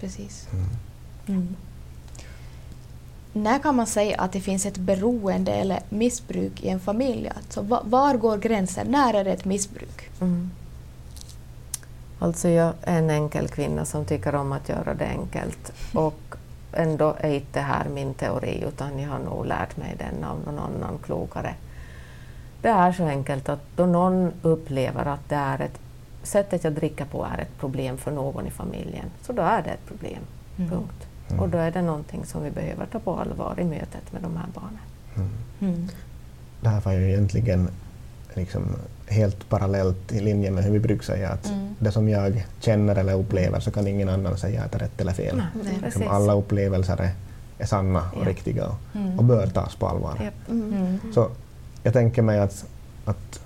[0.00, 0.46] Precis.
[0.52, 0.66] Mm.
[1.28, 1.56] mm.
[3.32, 7.30] När kan man säga att det finns ett beroende eller missbruk i en familj?
[7.36, 8.86] Alltså, var går gränsen?
[8.86, 10.10] När är det ett missbruk?
[12.22, 15.72] Alltså jag är en enkel kvinna som tycker om att göra det enkelt.
[15.94, 16.34] Och
[16.72, 20.38] ändå är inte det här min teori utan jag har nog lärt mig den av
[20.46, 21.54] någon annan klokare.
[22.60, 25.78] Det är så enkelt att då någon upplever att det är ett
[26.22, 29.70] sättet jag dricker på är ett problem för någon i familjen, så då är det
[29.70, 30.22] ett problem.
[30.56, 30.70] Mm.
[30.70, 31.06] Punkt.
[31.28, 31.40] Mm.
[31.40, 34.36] Och då är det någonting som vi behöver ta på allvar i mötet med de
[34.36, 34.78] här barnen.
[35.16, 35.30] Mm.
[35.60, 35.88] mm.
[36.60, 37.68] Det här var ju egentligen
[38.34, 41.74] liksom helt parallellt i linje med hur vi brukar säga att mm.
[41.78, 45.00] det som jag känner eller upplever så kan ingen annan säga att det är rätt
[45.00, 45.42] eller fel.
[45.64, 47.10] Nej, liksom alla upplevelser är,
[47.58, 48.28] är sanna och ja.
[48.28, 49.18] riktiga och, mm.
[49.18, 50.18] och, bör tas på allvar.
[50.22, 50.34] Yep.
[51.14, 51.28] Så
[51.82, 52.64] jag tänker mig att,
[53.04, 53.40] att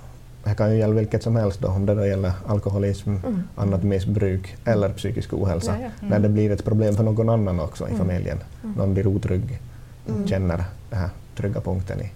[0.44, 3.42] det kan ju gälla vilket som helst då, om det då gäller alkoholism, mm.
[3.56, 5.90] annat missbruk eller psykisk ohälsa, ja, ja.
[6.00, 6.10] Mm.
[6.10, 7.98] när det blir ett problem för någon annan också i mm.
[7.98, 8.38] familjen.
[8.64, 8.76] Mm.
[8.76, 9.60] Någon blir otrygg,
[10.08, 10.26] mm.
[10.26, 12.10] känner den här trygga punkten i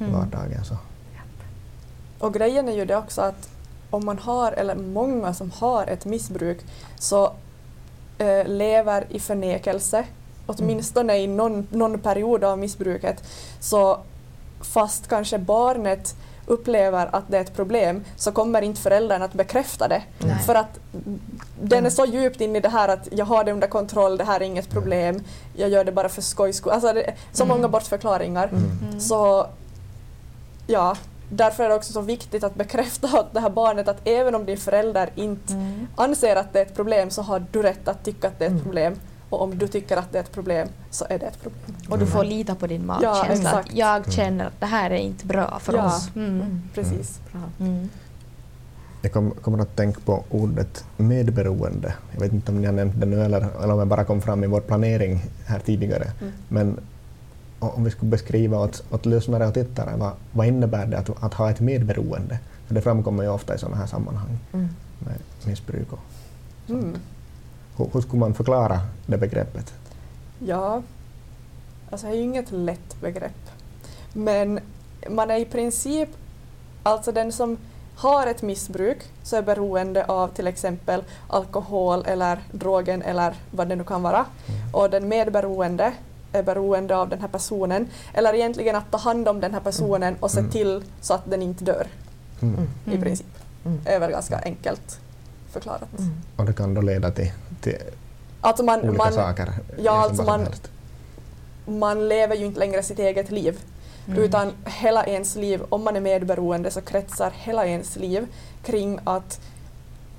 [0.00, 0.12] mm.
[0.12, 0.64] vardagen.
[0.64, 0.76] Så.
[2.20, 3.48] Och grejen är ju det också att
[3.90, 6.58] om man har, eller många som har ett missbruk,
[6.98, 7.32] så
[8.18, 10.04] äh, lever i förnekelse,
[10.46, 13.24] åtminstone i någon, någon period av missbruket,
[13.60, 13.98] så
[14.60, 19.88] fast kanske barnet upplever att det är ett problem så kommer inte föräldern att bekräfta
[19.88, 20.02] det.
[20.18, 20.38] Nej.
[20.46, 20.78] För att
[21.62, 24.24] den är så djupt inne i det här att jag har det under kontroll, det
[24.24, 25.22] här är inget problem,
[25.56, 26.72] jag gör det bara för skojs skull.
[26.72, 27.56] Alltså det så mm.
[27.56, 28.48] många bortförklaringar.
[28.48, 28.78] Mm.
[28.88, 29.00] mm.
[29.00, 29.46] Så
[30.66, 30.96] ja,
[31.30, 34.44] därför är det också så viktigt att bekräfta åt det här barnet att även om
[34.44, 35.86] din förälder inte mm.
[35.96, 38.48] anser att det är ett problem så har du rätt att tycka att det är
[38.48, 38.64] ett mm.
[38.64, 38.94] problem.
[39.30, 41.76] Och om du tycker att det är ett problem så är det ett problem.
[41.88, 43.50] Och du får lita på din magkänsla.
[43.52, 44.10] Ja, jag mm.
[44.10, 45.86] känner att det här är inte bra för ja.
[45.86, 46.10] oss.
[46.16, 46.28] Mm.
[46.28, 46.62] mm.
[46.74, 47.20] Precis.
[47.60, 47.88] Mm.
[49.02, 51.94] Jag kom, kommer att tänka på ordet medberoende.
[52.12, 54.22] Jag vet inte om ni har nämnt det nu eller, eller om det bara kom
[54.22, 56.12] fram i vår planering här tidigare.
[56.20, 56.32] Mm.
[56.48, 56.80] Men
[57.60, 61.34] om vi skulle beskriva åt, åt lyssnare och tittare, vad, vad innebär det att, att
[61.34, 62.38] ha ett medberoende?
[62.66, 64.68] För det framkommer ju ofta i sådana här sammanhang mm.
[64.98, 65.98] med missbruk och
[66.66, 66.82] sånt.
[66.82, 66.96] Mm.
[67.76, 69.74] Hur, hur skulle man förklara det begreppet?
[70.38, 70.82] Ja,
[71.90, 73.50] alltså det är ju inget lätt begrepp.
[74.12, 74.60] Men
[75.10, 76.08] man är i princip,
[76.82, 77.56] alltså den som
[77.96, 83.76] har ett missbruk så är beroende av till exempel alkohol eller drogen eller vad det
[83.76, 84.24] nu kan vara.
[84.46, 84.74] Mm.
[84.74, 85.92] Och den medberoende
[86.32, 87.88] är beroende av den här personen.
[88.14, 90.50] Eller egentligen att ta hand om den här personen och se mm.
[90.50, 91.86] till så att den inte dör.
[92.42, 92.68] Mm.
[92.84, 93.26] I princip.
[93.64, 93.80] Mm.
[93.84, 95.00] Det är väl ganska enkelt
[95.52, 95.98] förklarat.
[95.98, 96.12] Mm.
[96.36, 97.76] Och det kan då leda till, till
[98.40, 99.52] alltså man, olika man, saker?
[99.78, 100.46] Ja, alltså man,
[101.66, 103.60] man lever ju inte längre sitt eget liv.
[104.06, 104.18] Mm.
[104.18, 108.26] Utan hela ens liv, om man är medberoende så kretsar hela ens liv
[108.64, 109.40] kring att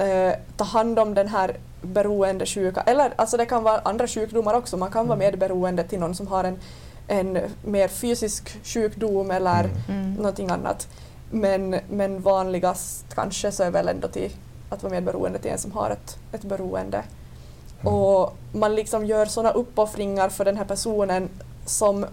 [0.02, 4.78] eh, ta hand om den här beroendesjuka, eller alltså det kan vara andra sjukdomar också,
[4.78, 5.26] man kan vara mm.
[5.32, 6.60] medberoende till någon som har en,
[7.08, 9.78] en mer fysisk sjukdom eller mm.
[9.88, 10.14] mm.
[10.14, 10.88] någonting annat.
[11.32, 14.32] Men, men vanligast kanske så är väl ändå till
[14.70, 17.04] att vara medberoende till en som har ett, ett beroende.
[17.82, 17.94] Mm.
[17.94, 21.30] Och man liksom gör sådana uppoffringar för den här personen
[21.66, 22.06] som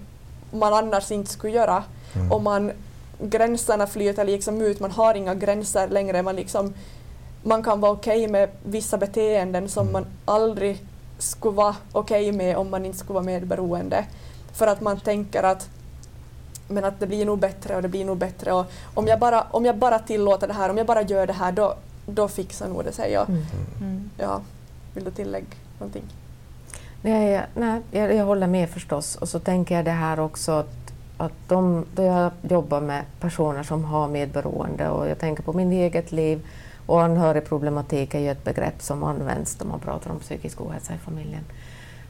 [0.51, 1.85] man annars inte skulle göra.
[2.15, 2.33] Mm.
[2.33, 2.73] Och man,
[3.21, 6.23] gränserna flyter liksom ut, man har inga gränser längre.
[6.23, 6.75] Man, liksom,
[7.49, 9.93] man kan vara okej okay med vissa beteenden som mm.
[9.93, 10.85] man aldrig
[11.19, 14.05] skulle vara okej okay med om man inte skulle vara medberoende.
[14.53, 15.69] För att man tänker att
[16.69, 18.53] men att det blir nog bättre och det blir nog bättre.
[18.53, 21.33] Och om, jag bara, om jag bara tillåter det här, om jag bara gör det
[21.33, 21.75] här, då,
[22.07, 23.15] då fixar nog det sig.
[23.15, 23.43] Mm.
[23.81, 24.11] mm.
[24.19, 24.41] Ja,
[24.95, 25.47] vill du tillägga
[25.79, 26.05] någonting?
[27.03, 29.17] Nej, nej jag, jag, håller med förstås.
[29.17, 33.63] Och så tänker jag det här också att, att de, då jag jobbar med personer
[33.63, 36.47] som har medberoende och jag tänker på min eget liv
[36.89, 40.99] och anhörigproblematik är ju ett begrepp som används när man pratar om psykisk ohälsa i
[40.99, 41.45] familjen.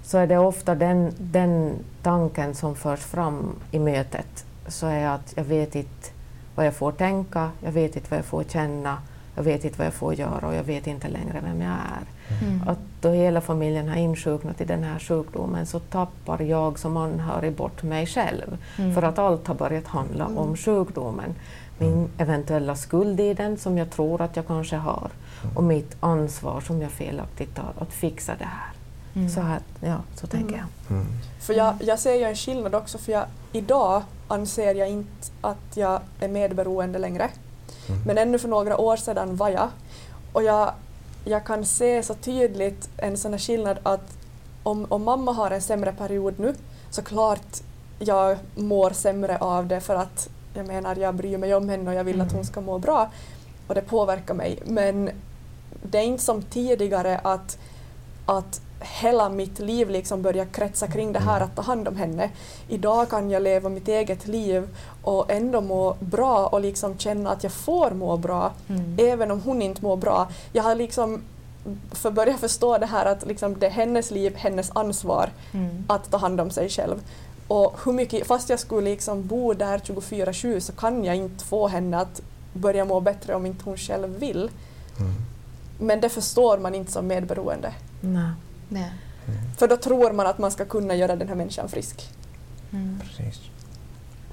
[0.03, 4.45] så är det ofta den, den tanken som förs fram i mötet.
[4.69, 6.09] Så är att jag vet inte
[6.55, 8.99] vad jag får tänka, jag vet inte vad jag får känna,
[9.37, 12.07] jag vet inte vad jag får göra och jag vet inte längre vem jag är.
[12.47, 12.69] Mm.
[12.69, 17.53] Att då hela familjen har insjuknat i den här sjukdomen så tappar jag som anhörig
[17.53, 18.59] bort mig själv.
[18.79, 18.95] Mm.
[18.95, 20.39] För att allt har börjat handla Mm.
[20.39, 21.35] om sjukdomen.
[21.79, 25.11] Min eventuella skuld i den som jag tror att jag kanske har
[25.55, 28.73] och mitt ansvar som jag felaktigt tar att fixa det här.
[29.15, 29.29] Mm.
[29.29, 30.61] Så, här, ja, så tänker Mm.
[30.89, 30.97] jag.
[30.97, 31.07] Mm.
[31.41, 35.77] För jag, jag ser ju en skillnad också för jag, idag anser jag inte att
[35.77, 37.29] jag är medberoende längre.
[37.89, 38.01] Mm.
[38.07, 39.69] Men ännu för några år sedan var jag.
[40.33, 40.73] Och jag,
[41.25, 44.17] jag kan se så tydligt en sån här skillnad att
[44.63, 46.55] om, om mamma har en sämre period nu
[46.91, 47.57] så klart
[47.99, 51.97] jag mår sämre av det för att jag menar jag bryr mig om henne och
[51.97, 53.11] jag vill att hon ska må bra
[53.67, 54.59] och det påverkar mig.
[54.65, 55.11] Men
[55.83, 57.59] det är inte som tidigare att,
[58.27, 62.31] att hela mitt liv liksom börjar kretsa kring det här att ta hand om henne.
[62.69, 64.69] Idag kan jag leva mitt eget liv
[65.03, 68.97] och ändå må bra och liksom känna att jag får må bra Mm.
[68.99, 70.29] även om hon inte mår bra.
[70.53, 71.23] Jag har liksom
[71.93, 75.85] för börjat förstå det här att liksom det är hennes liv, hennes ansvar Mm.
[75.89, 76.97] att ta hand om sig själv.
[77.49, 81.69] Och hur mycket, fast jag skulle liksom bo där 24-7 så kan jag inte få
[81.69, 84.51] henne att börja må bättre om inte hon själv vill.
[84.99, 85.13] Mm.
[85.79, 87.73] Men det förstår man inte som medberoende.
[88.01, 88.31] Nej.
[88.69, 88.93] Nej.
[89.59, 92.11] För då tror man att man ska kunna göra den här människan frisk.
[92.73, 93.01] Mm.
[93.01, 93.41] Precis.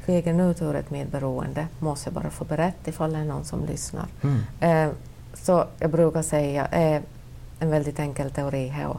[0.05, 3.65] Vägen ut ur ett medberoende måste jag bara få berätta ifall det är någon som
[3.65, 4.05] lyssnar.
[4.23, 4.41] Mm.
[4.59, 4.95] Eh,
[5.33, 7.01] så jag brukar säga eh,
[7.59, 8.97] en väldigt enkel teori här.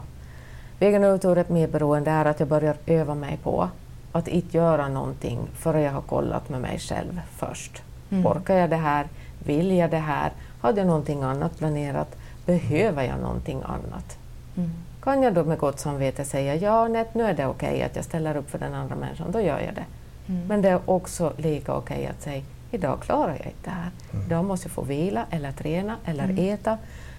[0.79, 3.69] Vägen ut ur ett medberoende är att jag börjar öva mig på
[4.17, 7.83] att inte göra någonting förrän jag har kollat med mig själv först.
[8.09, 8.25] Mm.
[8.25, 9.07] Orkar jag det här?
[9.45, 10.31] Vill jag det här?
[10.61, 12.15] Hade jag någonting annat planerat?
[12.45, 14.17] Behöver jag någonting annat?
[14.57, 14.69] Mm.
[15.01, 18.05] Kan jag då med gott samvete säga ja, nej, nu är det okej att jag
[18.05, 19.85] ställer upp för den andra människan, då gör jag det.
[20.33, 20.47] Mm.
[20.47, 23.91] Men det är också lika okej att säga idag klarar jag inte det här.
[24.25, 26.53] Idag måste jag få vila eller träna eller Mm.
[26.53, 26.77] äta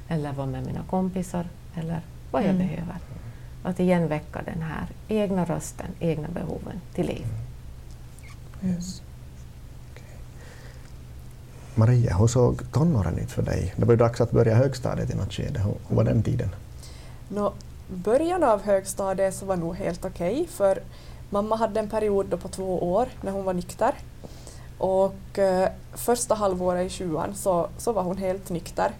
[0.08, 2.58] eller vara med mina kompisar eller vad jag Mm.
[2.66, 2.96] behöver.
[3.68, 7.26] Att igen väcka den här egna rösten, egna behoven till liv.
[8.64, 9.02] Yes.
[9.92, 10.04] Okej.
[11.74, 13.74] Maria, hur såg tonåren ut för dig?
[13.76, 15.60] Det var ju dags att börja högstadiet i något skede.
[15.88, 16.48] Hur var den tiden?
[17.28, 17.52] Nå,
[17.88, 20.82] början av högstadiet så var nog helt okej för
[21.30, 23.94] mamma hade en period då på två år när hon var nykter.
[24.78, 28.92] Och eh, första halvåret i sjuan så, så var hon helt nykter.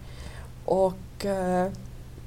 [0.65, 1.69] Och eh,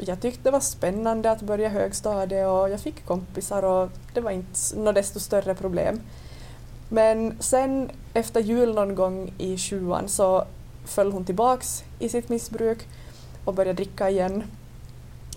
[0.08, 4.32] jag tyckte det var spännande att börja högstadiet och jag fick kompisar och det var
[4.32, 6.02] inte något desto större problem.
[6.90, 10.46] Men sen efter jul någon gång i sjuan så
[10.86, 12.88] föll hon tillbaks i sitt missbruk
[13.46, 14.44] och började dricka igen.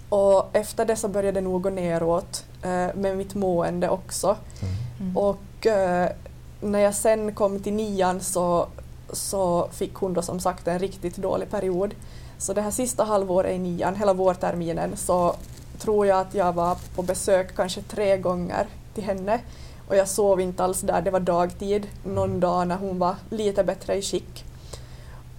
[0.09, 4.37] Och efter det så började det nog gå neråt eh, med mitt mående också.
[5.01, 5.17] Mm.
[5.17, 6.11] Och eh,
[6.61, 8.69] när jag sen kom till nian så,
[9.13, 11.95] så fick hon då som sagt en riktigt dålig period.
[12.39, 15.37] Så det här sista halvåret i nian, hela vårterminen, så
[15.79, 19.41] tror jag att jag var på besök kanske tre gånger till henne.
[19.89, 23.65] Och jag sov inte alls där, det var dagtid någon dag när hon var lite
[23.65, 24.45] bättre i skick.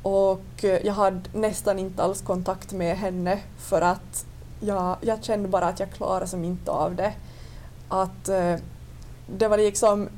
[0.01, 4.25] Och eh, jag hade nästan inte alls kontakt med henne för att
[4.59, 7.13] jag, jag kände bara att jag klarade som inte av det.
[7.89, 8.55] Att eh,
[9.27, 10.09] det var liksom,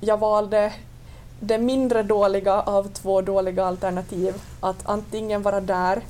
[0.00, 0.72] jag valde
[1.40, 4.34] det mindre dåliga av två dåliga alternativ.
[4.60, 6.02] Att antingen vara där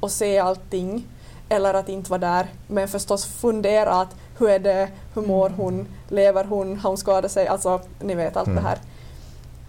[0.00, 1.06] och se allting
[1.48, 2.46] eller att inte vara där.
[2.66, 7.30] Men förstås fundera att hur är det, hur mår hon, lever hon, har hon skadat
[7.32, 8.64] sig, alltså ni vet allt Mm.
[8.64, 8.78] det här.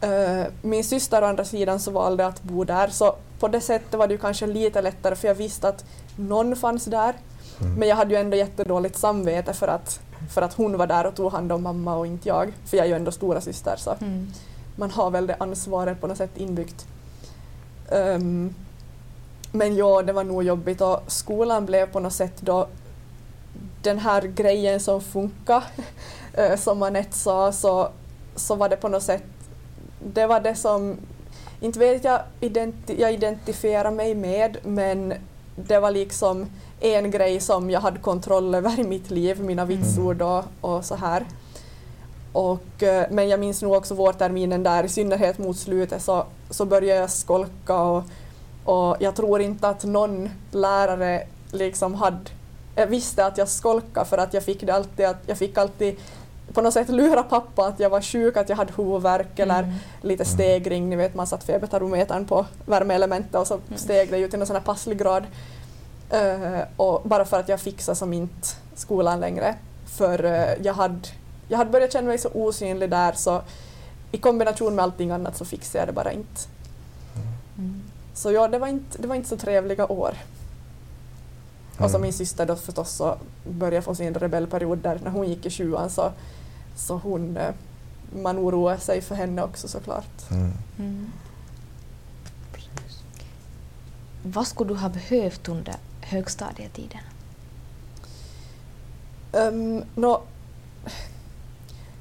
[0.01, 3.93] Eh, min syster å andra sidan så valde att bo där så på det sättet
[3.99, 5.85] var det ju kanske lite lättare för jag visste att
[6.15, 7.13] någon fanns där.
[7.61, 7.73] Mm.
[7.73, 9.99] Men jag hade ju ändå jättedåligt samvete för att,
[10.33, 12.53] för att hon var där och tog hand om mamma och inte jag.
[12.65, 14.27] För jag är ju ändå stora syster så Mm.
[14.75, 16.85] man har väl det ansvaret på något sätt inbyggt.
[17.91, 18.53] Ehm,
[19.51, 22.67] men ja, det var nog jobbigt och skolan blev på något sätt då
[23.81, 25.63] den här grejen som funkar,
[26.33, 27.89] eh, som Anette sa, så,
[28.35, 29.23] så var det på något sätt,
[29.99, 30.97] det var det som,
[31.59, 35.13] inte vet jag, identi jag identifierar mig med, men
[35.55, 36.45] det var liksom
[36.79, 40.95] en grej som jag hade kontroll över i mitt liv, mina vitsord och, och så
[40.95, 41.25] här.
[42.31, 46.65] Och, eh, men jag minns nog också vårterminen där, i synnerhet mot slutet, så, så
[46.65, 48.03] började jag skolka och,
[48.67, 52.29] och jag tror inte att någon lärare liksom hade,
[52.75, 55.95] jag visste att jag skolkade för att jag fick det alltid, att jag fick alltid
[56.53, 59.75] på något sätt lura pappa att jag var sjuk, att jag hade huvudvärk eller Mm.
[60.01, 64.39] lite stegring, ni vet man satt febertermometern på värmeelementet och så steg det ju till
[64.39, 65.23] någon sån här passlig grad.
[66.09, 69.55] Eh, och bara för att jag fixade som inte skolan längre.
[69.85, 71.07] För eh, jag hade,
[71.47, 73.41] jag hade börjat känna mig så osynlig där så
[74.11, 76.41] i kombination med allting annat så fixade jag det bara inte.
[77.57, 77.81] Mm.
[78.17, 80.13] Så ja, det var inte, det var inte så trevliga år.
[81.77, 82.01] Och så Mm.
[82.01, 83.17] min syster då förstås så
[83.49, 86.11] började få sin rebellperiod där när hon gick i sjuan så,
[86.75, 87.53] så hon, eh,
[88.23, 90.31] man oroade sig för henne också såklart.
[90.31, 90.51] Mm.
[90.79, 91.11] Mm.
[94.23, 97.01] Vad skulle du ha behövt under högstadietiden?
[99.31, 100.21] Um, nå,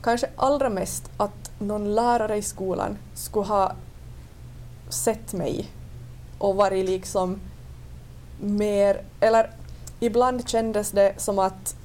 [0.02, 3.72] kanske allra mest att någon lärare i skolan skulle ha
[4.88, 5.70] sett mig
[6.38, 7.40] och varit liksom
[8.40, 9.51] mer, eller
[10.01, 11.77] ibland kändes det som att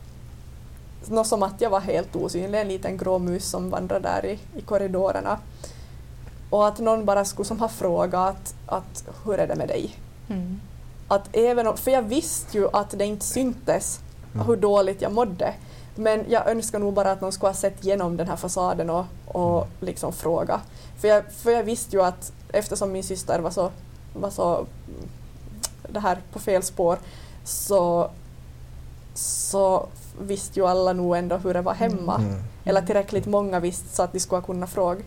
[1.08, 4.40] nå som att jag var helt osynlig, en liten grå mus som vandrade där i,
[4.60, 5.40] i korridorerna.
[6.50, 9.96] Och att någon bara skulle som ha frågat att hur är det med dig?
[10.30, 10.62] Mm.
[11.08, 14.00] att även om, för jag visste ju att det inte syntes
[14.48, 15.54] hur dåligt jag mådde.
[15.96, 19.06] Men jag önskar nog bara att någon skulle ha sett igenom den här fasaden och,
[19.28, 20.62] och liksom fråga.
[20.98, 23.72] För jag, för jag visste ju att eftersom min syster var så,
[24.14, 24.68] var så mm,
[25.88, 26.98] det här på fel spår
[27.44, 28.10] så,
[29.14, 29.88] så
[30.22, 32.16] visste ju alla nog ändå hur det var hemma.
[32.16, 32.44] Mm.
[32.66, 35.02] Eller tillräckligt många visste så att de skulle ha kunnat fråga.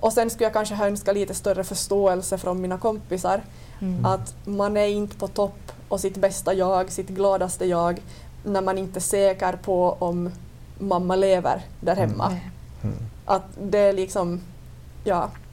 [0.00, 3.42] Och sen skulle jag kanske ha önskat lite större förståelse från mina kompisar.
[3.80, 4.04] Mm.
[4.04, 8.00] Att man är inte på topp och sitt bästa jag, sitt gladaste jag,
[8.44, 10.30] när man inte är säker på om
[10.78, 12.28] mamma lever där hemma.
[12.28, 12.50] Nej.
[12.82, 12.96] Mm.
[13.24, 14.40] Att det är liksom,
[15.04, 15.30] ja, Mm.
[15.30, 15.47] Mm.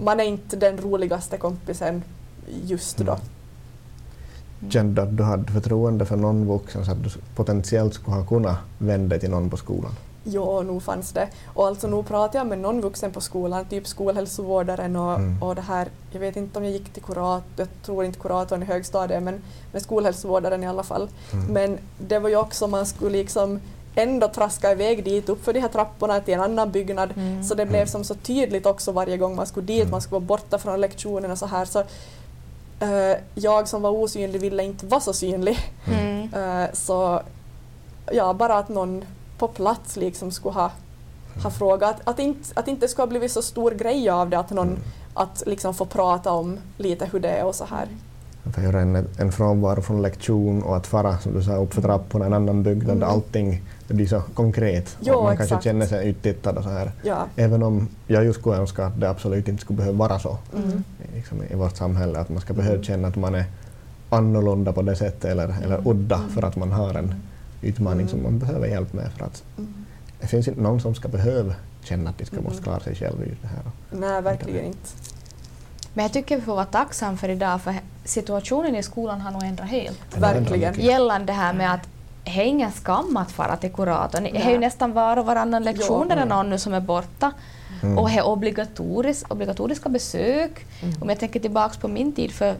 [0.00, 2.02] Man är inte den roligaste kompisen
[2.64, 3.12] just då.
[4.60, 4.70] Mm.
[4.70, 8.24] Kände du att du hade förtroende för någon vuxen så att du potentiellt skulle ha
[8.26, 9.92] kunnat vända dig till någon på skolan?
[10.24, 11.28] Jo, nog fanns det.
[11.46, 15.42] Och alltså nog pratade jag med någon vuxen på skolan, typ skolhälsovårdaren och, Mm.
[15.42, 18.62] och det här, jag vet inte om jag gick till kurator, jag tror inte kuratorn
[18.62, 19.40] i högstadiet, men,
[19.72, 21.08] men skolhälsovårdaren i alla fall.
[21.32, 21.44] Mm.
[21.46, 23.60] Men det var ju också, man skulle liksom
[23.94, 27.10] ändå traska iväg dit upp för de här trapporna till en annan byggnad.
[27.16, 27.44] Mm.
[27.44, 27.88] Så det blev Mm.
[27.88, 29.90] som så tydligt också varje gång man skulle dit, Mm.
[29.90, 31.64] man skulle vara borta från lektionen och så här.
[31.64, 31.78] Så,
[32.80, 35.58] eh, jag som var osynlig ville inte vara så synlig.
[35.86, 36.34] Mm.
[36.34, 37.22] Eh, så
[38.12, 39.04] ja, bara att någon
[39.38, 40.70] på plats liksom skulle ha,
[41.42, 41.96] ha frågat.
[42.04, 44.80] Att, inte, att inte skulle ha blivit så stor grej av det, att någon Mm.
[45.14, 47.88] att liksom få prata om lite hur det är och så här.
[48.56, 51.82] Att göra en, en frånvaro från lektion och att fara, som du sa, upp för
[51.82, 52.96] trapporna en annan byggnad.
[52.96, 53.08] Mm.
[53.08, 54.96] Allting det blir så konkret.
[55.00, 55.64] Jo, och man kanske exakt.
[55.64, 56.92] känner sig uttittad och så här.
[57.02, 57.26] Ja.
[57.36, 60.84] Även om jag just skulle önska att det absolut inte skulle behöva vara så Mm.
[61.14, 62.18] liksom, i vårt samhälle.
[62.18, 62.64] Att man ska Mm.
[62.64, 63.44] behöva känna att man är
[64.10, 67.14] annorlunda på det sättet eller, eller udda för att man har en
[67.62, 68.08] utmaning Mm.
[68.08, 69.10] som man behöver hjälp med.
[69.16, 69.74] För att Mm.
[70.20, 72.44] det finns inte någon som ska behöva känna att de ska Mm.
[72.48, 73.62] måste klara sig själv i det här.
[73.90, 74.88] Nej, verkligen inte.
[75.94, 77.74] Men jag tycker vi får vara tacksamma för idag för
[78.04, 79.98] situationen i skolan har nog ändrat helt.
[80.18, 80.74] Verkligen.
[80.80, 81.80] Gällande det här med att
[82.24, 84.22] det är ingen skam att fara till kuratorn.
[84.24, 86.80] Det är ju nästan var och varannan lektion där det är någon nu som är
[86.80, 87.32] borta.
[87.82, 87.98] Mm.
[87.98, 90.66] Och det är obligatoris, obligatoriska besök.
[91.00, 92.58] Om jag tänker tillbaks på min tid för mm,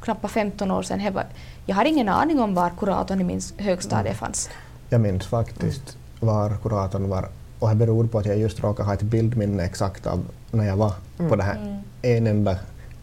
[0.00, 1.14] knappt 15 år sedan.
[1.14, 1.26] var-
[1.66, 4.50] Jag har ingen aning om var kuratorn i min högstadie fanns.
[4.88, 8.94] Jag minns faktiskt var kuratorn var och det beror på att jag just råkar ha
[8.94, 10.92] ett bildminne exakt av när jag var
[11.28, 11.78] på det här Mm.
[12.02, 12.56] en enda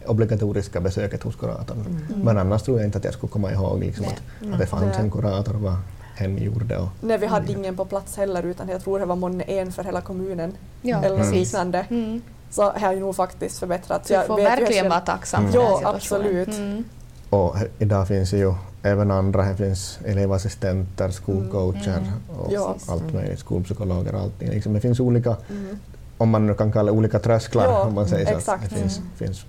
[0.06, 2.06] obligatoriska besöket hos kuratorn.
[2.24, 4.18] Men annars tror jag inte att jag skulle komma ihåg liksom, Nej.
[4.50, 5.76] att, att det fanns en kurator och vad
[6.16, 6.78] hen gjorde.
[6.78, 9.72] Och, Nej, vi hade ingen på plats heller utan jag tror det var månne en
[9.72, 11.86] för hela kommunen Ja, eller något liknande.
[11.90, 12.22] Mm.
[12.52, 14.12] Så det har ju nog faktiskt förbättrats.
[14.12, 15.54] Vi får verkligen vara tacksamma Mm.
[15.54, 15.96] för den Ja, situationen.
[15.96, 16.58] absolut.
[16.58, 16.84] Mm.
[17.30, 22.40] och idag finns det ju även andra, det finns elevassistenter, skolcoacher Mm.
[22.40, 22.76] och Ja.
[22.88, 24.50] allt möjligt, skolpsykologer och allting.
[24.50, 25.80] Liksom, det finns olika, Mm.
[26.18, 28.32] om man nu kan kalla det olika trösklar, Ja, om man säger så.
[28.32, 28.70] Att exakt.
[28.70, 29.10] det finns, Mm.
[29.16, 29.46] finns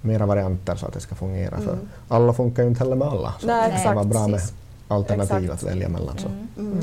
[0.00, 1.56] mera varianter så att det ska fungera.
[1.56, 1.88] För Mm.
[2.08, 3.34] alla funkar ju inte heller med alla.
[3.40, 4.40] Så Nej, det kan vara bra med
[4.88, 5.62] alternativ Exakt.
[5.62, 6.18] att välja mellan.
[6.18, 6.28] Så.
[6.28, 6.48] Mm.
[6.58, 6.78] Mm.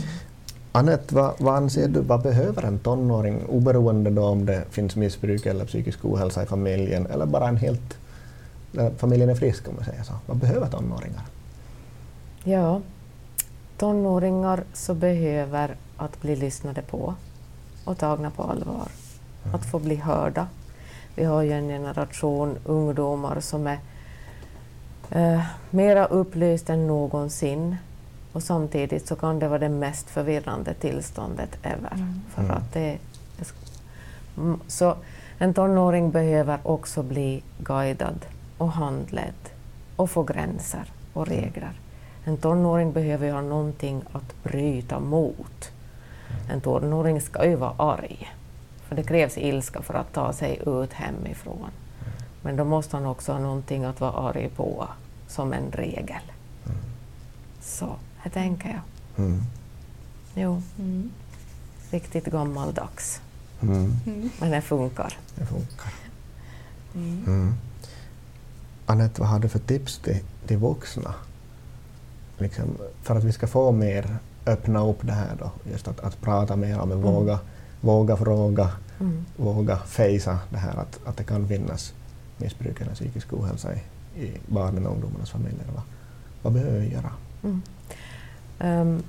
[0.72, 5.46] Anette, vad, vad anser du, vad behöver en tonåring oberoende då om det finns missbruk
[5.46, 7.98] eller psykisk ohälsa i familjen eller bara en helt,
[8.98, 10.14] familjen är frisk om man säger så.
[10.26, 11.22] Vad behöver tonåringar?
[12.44, 12.82] Ja,
[13.78, 17.14] tonåringar så behöver att bli lyssnade på
[17.86, 18.88] och tagna på allvar.
[19.54, 20.48] Att få bli hörda.
[21.18, 23.80] Vi har ju en generation ungdomar som är
[25.12, 27.76] eh, mera upplyst än någonsin
[28.34, 31.94] och samtidigt så kan det vara det mest förvirrande tillståndet ever.
[31.96, 32.22] Mm.
[32.30, 32.58] För Mm.
[32.58, 32.98] att det,
[34.38, 34.96] Mm, så
[35.38, 38.26] en tonåring behöver också bli guidad
[38.58, 39.50] och handledd
[39.96, 41.72] och få gränser och regler.
[42.26, 45.72] En tonåring behöver ju ha någonting att bryta mot.
[46.52, 48.28] En tonåring ska ju vara arg,
[48.88, 51.70] för det krävs ilska för att ta sig ut hemifrån.
[52.42, 54.88] Men då måste han också ha någonting att vara arg på,
[55.28, 56.22] som en regel.
[57.62, 59.26] Så, det tänker jag.
[59.26, 59.42] Mm.
[60.36, 61.12] Jo, Mm.
[61.92, 63.22] riktigt gammaldags.
[63.62, 63.94] Mm.
[64.40, 65.18] Men det funkar.
[65.36, 65.94] Det funkar.
[66.96, 67.24] Mm.
[67.28, 67.54] Mm.
[68.86, 71.14] Anette, vad har du för tips till, till vuxna?
[72.38, 72.66] Liksom,
[73.04, 76.56] för att vi ska få mer öppna upp det här då, just att, att prata
[76.56, 77.40] mer om det, våga,
[77.82, 78.70] våga fråga,
[79.00, 79.26] Mm.
[79.36, 81.94] våga fejsa det här att, att det kan finnas
[82.38, 83.80] missbruk eller psykisk ohälsa i,
[84.22, 85.66] i barnen och ungdomarnas familjer.
[85.76, 85.84] Vad,
[86.42, 87.12] vad behöver vi göra?
[87.44, 87.62] Mm.
[88.60, 89.04] Ehm,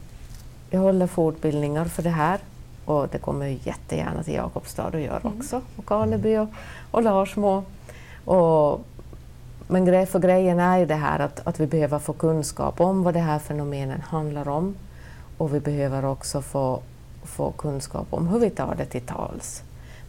[0.71, 2.41] jag håller fortbildningar för det här
[2.85, 6.49] och det kommer jag jättegärna till Jakobstad och gör också, och Karleby och,
[6.91, 7.65] och Larsmo.
[8.25, 8.81] Och,
[9.69, 13.03] men grej för grejen är ju det här att, att vi behöver få kunskap om
[13.03, 14.75] vad det här fenomenen handlar om
[15.39, 16.83] och vi behöver också få,
[17.25, 19.63] få kunskap om hur vi tar det till tals.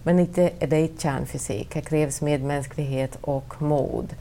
[0.03, 4.16] Men inte är det inte kärnfysik, det krävs medmänsklighet och mod.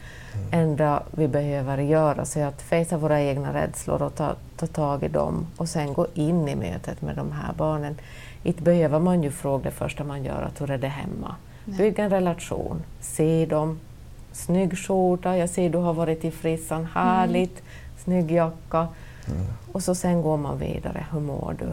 [0.51, 5.03] enda vi behöver göra så är att fejsa våra egna rädslor och ta, ta tag
[5.03, 7.97] i dem och sen gå in i mötet med de här barnen.
[8.43, 11.35] Inte behöver man ju fråga det första man gör, att hur är det hemma?
[11.65, 11.79] Nej.
[11.79, 13.81] Bygg en relation, se dem.
[14.33, 17.63] Snygg skjorta, jag ser du har varit i frissan, härligt,
[18.05, 18.89] snygg jacka.
[19.73, 21.69] Och så sen går man vidare, hur mår du?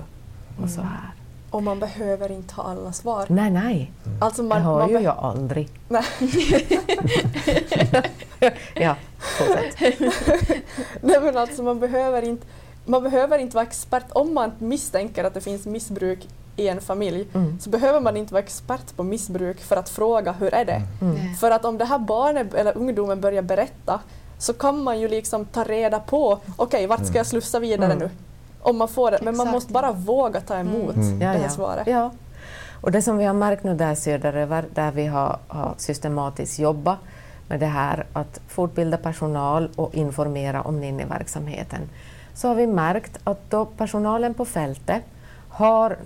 [0.64, 1.12] Och så här.
[1.50, 3.26] Och man behöver inte ha alla svar.
[3.30, 3.92] Nej, nej,
[4.22, 5.70] Alltså det man, har man ju jag aldrig.
[5.90, 6.04] Nej.
[8.76, 10.00] ja, fortsätt.
[11.02, 12.48] Nej men alltså man behöver inte,
[12.86, 14.06] man behöver inte vara expert.
[14.10, 17.60] Om man misstänker att det finns missbruk i en familj Mm.
[17.60, 20.82] så behöver man inte vara expert på missbruk för att fråga hur är det?
[21.02, 21.14] Mm.
[21.16, 21.36] Nej.
[21.36, 24.00] För att om det här barnet eller ungdomen börjar berätta
[24.38, 27.98] så kan man ju liksom ta reda på, okej vart ska jag slussa vidare Mm.
[27.98, 28.10] nu?
[28.70, 29.20] Om man får det.
[29.22, 31.20] Men man måste bara våga ta emot Mm.
[31.20, 31.50] det Ja, här ja.
[31.50, 31.88] svaret.
[31.88, 32.12] Ja.
[32.82, 36.98] Och det som vi har märkt nu där söderöver, där vi har, har systematiskt jobbat
[37.48, 41.90] med det här att fortbilda personal och informera om Ninni-verksamheten,
[42.34, 45.04] så har vi märkt att då personalen på fältet
[45.50, 45.98] har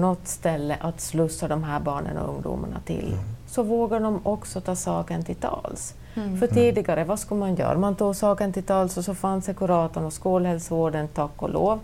[0.00, 3.16] något ställe att slussa de här barnen och ungdomarna till,
[3.48, 5.94] så vågar de också ta saken till tals.
[6.14, 6.38] Mm.
[6.40, 7.78] För tidigare, vad skulle man göra?
[7.78, 11.80] Man tog saken till tals och så fanns det kuratorn och skolhälsovården, tack och lov.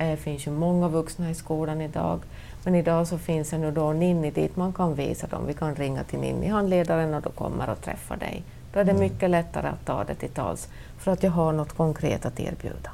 [0.00, 2.20] Det finns ju många vuxna i skolan idag.
[2.64, 5.46] Men idag så finns det då Ninni dit man kan visa dem.
[5.46, 8.42] Vi kan ringa till Ninni-handledaren och då kommer och träffar dig.
[8.72, 11.72] Då är det mycket lättare att ta det till tals för att jag har något
[11.72, 12.90] konkret att erbjuda.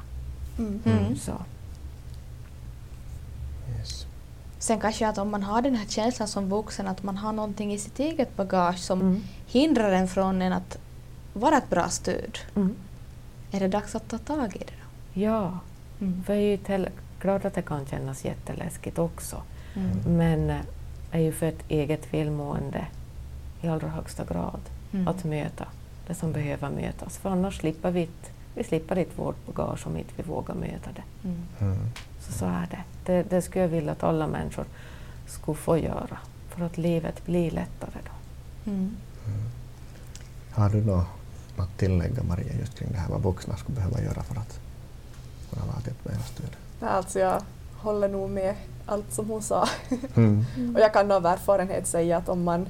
[0.59, 0.81] Mm.
[0.85, 1.15] Mm.
[1.15, 1.31] Så.
[3.79, 4.05] Yes.
[4.59, 7.73] Sen kanske att om man har den här känslan som vuxen att man har någonting
[7.73, 9.23] i sitt eget bagage som Mm.
[9.47, 10.77] hindrar en från en att
[11.33, 12.37] vara ett bra stöd.
[12.55, 12.75] Mm.
[13.51, 15.21] Är det dags att ta tag i det då?
[15.21, 15.59] Ja,
[15.99, 16.23] Mm.
[16.23, 16.89] för jag är ju till-
[17.19, 19.41] klart att det kan kännas jätteläskigt också.
[19.75, 20.17] Mm.
[20.17, 20.57] Men eh,
[21.11, 22.85] är ju för ett eget välmående
[23.61, 24.59] i allra högsta grad
[24.93, 25.07] Mm.
[25.07, 25.65] att möta
[26.07, 27.17] det som behöver mötas.
[27.17, 30.89] För annars slipper vi, ett- vi slipper ett vårt bagage om inte vi vågar möta
[30.95, 31.27] det.
[31.27, 31.43] Mm.
[31.59, 31.77] Mm.
[32.21, 32.83] Så, så är det.
[33.05, 33.23] det.
[33.29, 34.65] Det skulle jag vilja att alla människor
[35.27, 36.17] skulle få göra
[36.49, 38.71] för att livet blir lättare då.
[38.71, 38.95] Mm.
[40.51, 41.07] Har du nå- något
[41.69, 44.59] att tillägga Maria just kring det här vad vuxna skulle behöva göra för att
[45.49, 46.49] kunna vara till ett mer stöd?
[46.79, 47.41] Nej, Alltså jag
[47.77, 49.67] håller nog med allt som hon sa.
[50.15, 50.45] Mm.
[50.75, 52.67] Och jag kan av erfarenhet säga att om man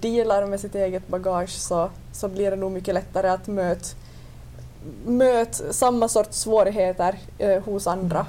[0.00, 3.86] dealar med sitt eget bagage så, så blir det nog mycket lättare att möta
[5.06, 8.26] möt samma sorts svårigheter eh, hos andra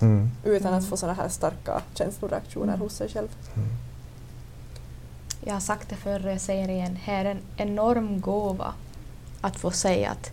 [0.00, 0.30] Mm.
[0.44, 0.90] utan att Mm.
[0.90, 2.80] få sådana här starka känsloreaktioner Mm.
[2.80, 3.28] hos sig själv.
[3.56, 3.68] Mm.
[5.44, 6.96] Jag har sagt det förr och jag säger det igen.
[6.96, 8.72] Här är en enorm gåva
[9.40, 10.30] att få säga att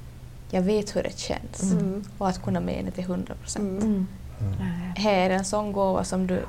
[0.54, 2.04] jag vet hur det känns Mm.
[2.18, 3.84] och att kunna mena det till 100 procent.
[3.84, 4.08] Mm.
[4.40, 4.54] Mm.
[4.54, 4.64] Mm.
[4.96, 6.40] Här är en sån gåva som du,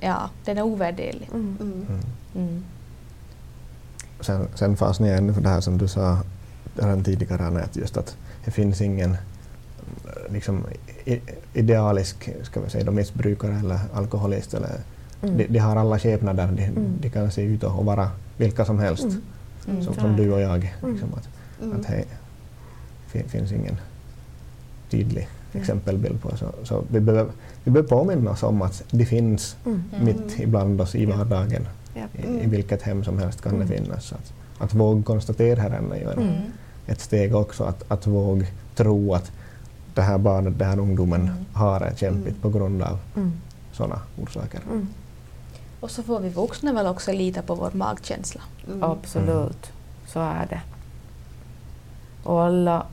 [0.00, 1.28] ja, den är ovärderlig.
[1.34, 1.56] Mm.
[1.60, 1.86] Mm.
[1.88, 2.00] Mm.
[2.34, 2.64] Mm.
[4.20, 6.18] Sen, sen fastnade jag ännu för det här som du sa
[6.76, 10.64] redan tidigare Anette, just att det finns ingen eh, liksom,
[11.54, 14.54] idealisk ska vi säga, missbrukare eller alkoholist.
[14.54, 14.70] Eller,
[15.22, 15.36] Mm.
[15.36, 16.98] de, de har alla skepnader, de, Mm.
[17.00, 19.22] de kan se ut och vara vilka som helst, Mm.
[19.68, 19.84] Mm.
[19.84, 20.74] som, som du och jag.
[20.86, 21.28] Liksom, att,
[21.62, 21.80] Mm.
[21.80, 21.86] att
[23.14, 23.76] det fin, finns ingen
[24.90, 25.62] tydlig Mm.
[25.62, 26.36] exempelbild på.
[26.36, 27.32] Så, så vi, behöver,
[27.64, 29.82] vi behöver påminna oss om att de finns Mm.
[29.92, 30.04] Mm.
[30.04, 31.68] mitt ibland oss i vardagen.
[31.94, 32.50] I, I Mm.
[32.50, 33.68] vilket hem som helst kan Mm.
[33.68, 34.04] det finnas.
[34.04, 36.32] Så att, att våga konstatera här är Mm.
[36.86, 37.64] ett steg också.
[37.64, 39.32] Att, att våga tro att
[39.94, 41.34] det här barnet, den här ungdomen Mm.
[41.52, 42.40] har det kämpigt Mm.
[42.40, 43.32] på grund av Mm.
[43.72, 44.60] sådana orsaker.
[44.70, 44.88] Mm.
[45.80, 48.40] Och så får vi vuxna väl också lita på vår magkänsla.
[48.68, 48.82] Mm.
[48.82, 49.72] Absolut,
[50.06, 50.60] så är det.
[52.22, 52.86] Och alla,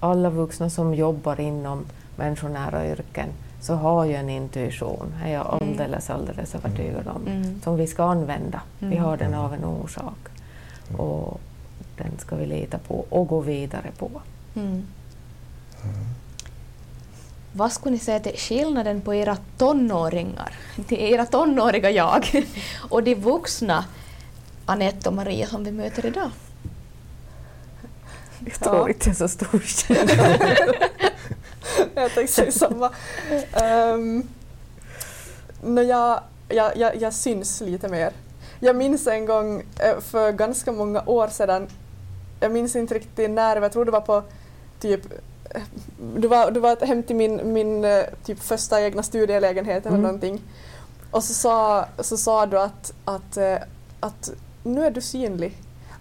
[0.00, 1.84] alla vuxna som jobbar inom
[2.16, 3.28] människonära yrken
[3.60, 5.68] så har ju en intuition, är jag Mm.
[5.72, 7.60] alldeles, alldeles övertygad om, Mm.
[7.64, 8.60] som vi ska använda.
[8.78, 9.02] Vi Mm.
[9.04, 10.28] har den av en orsak
[10.98, 11.40] och
[11.96, 14.10] den ska vi lita på och gå vidare på.
[14.56, 14.82] Mm.
[17.52, 20.52] vad skulle ni säga till skillnaden på era tonåringar,
[20.88, 22.44] till era tonåriga jag
[22.90, 23.84] och de vuxna
[24.66, 26.30] Anette och Maria som vi möter idag?
[28.46, 28.88] Jag tror Ja.
[28.88, 29.62] inte så stor
[31.94, 32.90] jag tänkte säga samma.
[33.94, 34.28] Um,
[35.62, 38.12] no, jag, jag, jag, jag syns lite mer.
[38.60, 41.68] Jag minns en gång eh, för ganska många år sedan,
[42.40, 44.22] jag minns inte riktigt när, jag tror det var på
[44.80, 45.00] typ
[45.50, 45.62] eh,
[46.16, 50.02] du var, du var hem till min, min eh, typ första egna studielägenhet eller Mm.
[50.02, 50.40] någonting.
[51.10, 53.38] Och så sa, så sa du att, att,
[54.00, 54.30] att
[54.62, 55.54] nu är du synlig.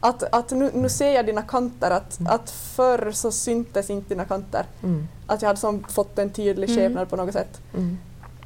[0.08, 2.32] Att, att nu, nu ser jag dina kanter, att, Mm.
[2.34, 4.66] att förr så syntes inte dina kanter.
[4.84, 5.08] Mm.
[5.28, 6.82] Att jag hade som fått en tydlig Mm.
[6.82, 7.62] skepnad på något sätt.
[7.74, 7.98] Mm.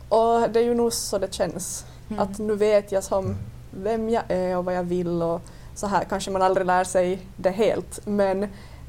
[0.10, 1.86] Och det är ju nog så det känns.
[2.10, 2.20] Mm.
[2.20, 3.36] Att nu vet jag som
[3.72, 5.42] vem jag är och vad jag vill och
[5.76, 6.04] så här.
[6.04, 8.48] Kanske man aldrig lär sig det helt men,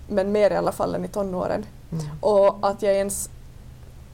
[0.09, 1.67] men mer i alla fall än i tonåren.
[1.93, 2.05] Mm.
[2.21, 3.31] Och att jag ens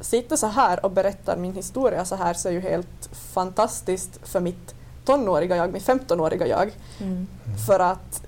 [0.00, 4.40] sitter så här och berättar min historia så här så är ju helt fantastiskt för
[4.40, 6.70] mitt tonåriga jag, mitt 15-åriga jag.
[7.00, 7.26] Mm.
[7.66, 8.22] För att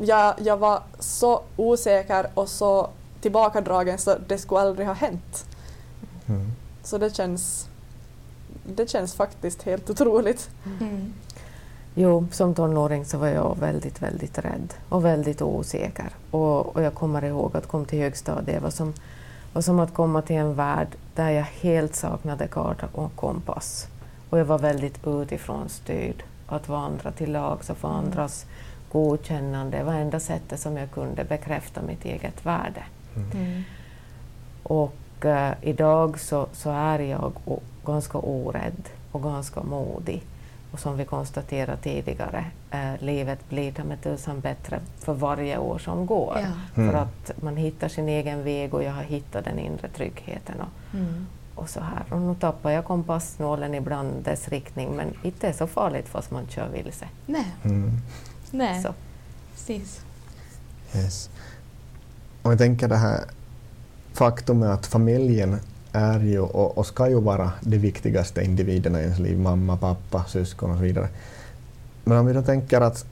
[0.00, 5.46] jag, jag var så osäker och så tillbakadragen så det skulle aldrig ha hänt.
[6.26, 6.46] Mm.
[6.82, 7.68] Så det känns,
[8.66, 10.50] det känns faktiskt helt otroligt.
[10.80, 11.12] Mm.
[11.94, 16.08] Jo, som tonåring så var jag väldigt, väldigt rädd och väldigt osäker.
[16.30, 18.94] Och, och jag kommer ihåg att komma till högstadiet var som,
[19.52, 23.86] var som att komma till en värld där jag helt saknade karta och kompass.
[24.30, 26.22] Och jag var väldigt utifrån styrd.
[26.46, 28.46] Att vandra till lags och få andras
[28.92, 32.82] godkännande var enda sättet som jag kunde bekräfta mitt eget värde.
[33.16, 33.62] Mm.
[34.62, 40.22] Och eh, idag så, så är jag o- ganska orädd och ganska modig.
[40.72, 45.78] Och som vi konstaterade tidigare, eh, livet blir ta mig tusan bättre för varje år
[45.78, 46.38] som går.
[46.42, 46.46] Ja.
[46.82, 46.90] Mm.
[46.92, 50.54] För att man hittar sin egen väg och jag har hittat den inre tryggheten.
[50.60, 51.26] Och, Mm.
[51.54, 52.02] och så här.
[52.10, 56.46] Och nu tappar jag kompassnålen ibland dess riktning men inte är så farligt fast man
[56.48, 57.06] kör vilse.
[57.26, 57.90] Nej, Mm.
[58.52, 58.82] Nej.
[58.82, 58.94] Så.
[59.54, 60.00] precis.
[60.96, 61.30] Yes.
[62.42, 63.24] Om jag tänker det här
[64.12, 65.56] faktumet att familjen
[65.92, 70.24] är ju och, och ska ju vara de viktigaste individerna i ens liv, mamma, pappa,
[70.24, 71.08] syskon och så vidare.
[72.04, 73.04] Men om vi då tänker att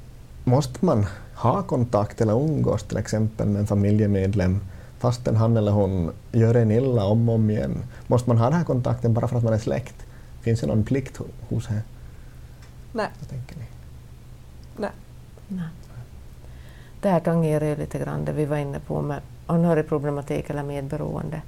[0.45, 4.61] måste man ha kontakt eller umgås till exempel med en familjemedlem
[4.99, 7.83] fastän han eller hon gör en illa om och om igen?
[8.07, 9.95] Måste man ha den här kontakten bara för att man är släkt?
[10.41, 11.83] Finns det någon plikt ho- hos er?
[12.93, 13.07] Nej.
[13.21, 13.65] Vad tänker ni?
[15.49, 15.69] Nej.
[17.03, 21.43] Här tangerar ju lite grann det vi var inne på med anhörigproblematik eller medberoende.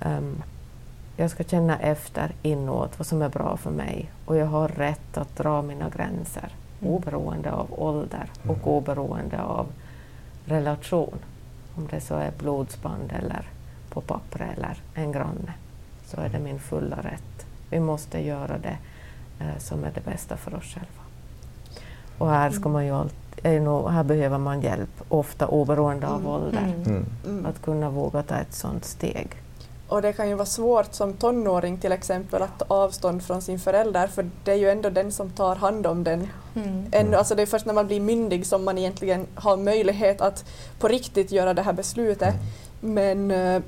[0.00, 0.42] Ehm,
[1.16, 5.18] jag ska känna efter inåt vad som är bra för mig och jag har rätt
[5.18, 6.92] att dra mina gränser Mm.
[6.94, 8.60] oberoende av ålder och Mm.
[8.64, 9.66] oberoende av
[10.44, 11.18] relation.
[11.76, 13.48] Om det så är blodsband eller
[13.90, 15.52] på papper eller en granne
[16.06, 17.46] så är det min fulla rätt.
[17.70, 18.78] Vi måste göra det
[19.40, 20.97] eh, som är det bästa för oss själva.
[22.18, 26.20] Och här, ska man ju allt, är nog, här behöver man hjälp, ofta oberoende av
[26.20, 26.26] Mm.
[26.32, 27.06] ålder, Mm.
[27.26, 27.46] Mm.
[27.46, 29.28] Att kunna våga ta ett sådant steg.
[29.88, 33.58] Och det kan ju vara svårt som tonåring till exempel att ta avstånd från sin
[33.58, 36.28] förälder för det är ju ändå den som tar hand om den.
[36.54, 36.86] Mm.
[36.92, 40.44] Ännu, alltså det är först när man blir myndig som man egentligen har möjlighet att
[40.78, 42.34] på riktigt göra det här beslutet.
[42.80, 43.62] Men, eh,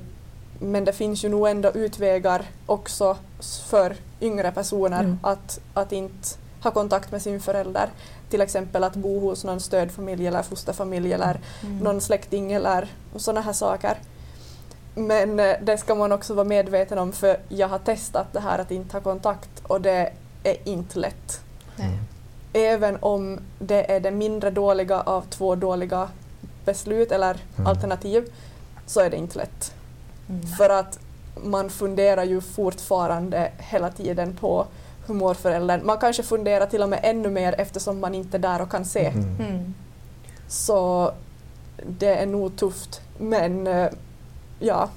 [0.59, 3.17] men det finns ju nog ändå utvägar också
[3.69, 5.19] för yngre personer Mm.
[5.23, 6.27] att, att inte
[6.63, 7.89] ha kontakt med sin förälder.
[8.31, 11.77] Till exempel att bo hos någon stödfamilj eller fosterfamilj eller Mm.
[11.79, 13.97] någon släkting eller sådana här saker.
[14.95, 18.59] Men eh, det ska man också vara medveten om för jag har testat det här
[18.59, 20.11] att inte ha kontakt och det
[20.43, 21.41] är inte lätt.
[21.75, 21.97] Nej.
[22.53, 26.09] Även om det är det mindre dåliga av två dåliga
[26.65, 27.67] beslut eller Mm.
[27.67, 28.33] alternativ
[28.85, 29.73] så är det inte lätt.
[30.29, 30.41] Mm.
[30.47, 30.99] För att
[31.43, 34.65] man funderar ju fortfarande hela tiden på
[35.07, 35.85] hur mår föräldern.
[35.85, 38.85] Man kanske funderar till och med ännu mer eftersom man inte är där och kan
[38.85, 39.05] se.
[39.05, 39.35] Mm.
[39.39, 39.73] Mm.
[40.47, 41.11] Så
[41.87, 43.01] det är nog tufft.
[43.17, 43.89] Men eh,
[44.59, 44.89] ja,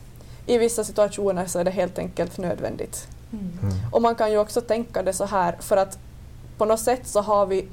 [0.46, 3.08] i vissa situationer så är det helt enkelt nödvändigt.
[3.32, 3.58] Mm.
[3.62, 3.74] Mm.
[3.92, 5.98] Och man kan ju också tänka det så här för att
[6.58, 7.68] på något sätt så har vi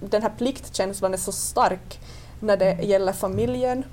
[0.00, 2.00] den här pliktkänslan är så stark
[2.40, 3.84] när det gäller familjen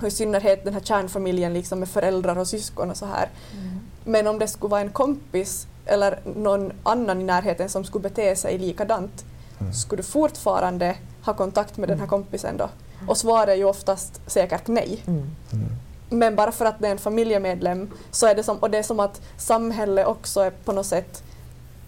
[0.00, 3.28] och i synnerhet den här kärnfamiljen liksom med föräldrar och syskon och så här.
[3.52, 3.80] Mm.
[4.04, 8.36] Men om det skulle vara en kompis eller någon annan i närheten som skulle bete
[8.36, 9.24] sig likadant
[9.60, 9.72] Mm.
[9.72, 12.68] skulle du fortfarande ha kontakt med den här kompisen då?
[13.08, 15.02] Och svaret är ju oftast säkert nej.
[15.06, 15.22] Mm.
[15.52, 15.66] Mm.
[16.10, 18.82] Men bara för att det är en familjemedlem så är det som, och det är
[18.82, 21.22] som att samhället också är på något sätt,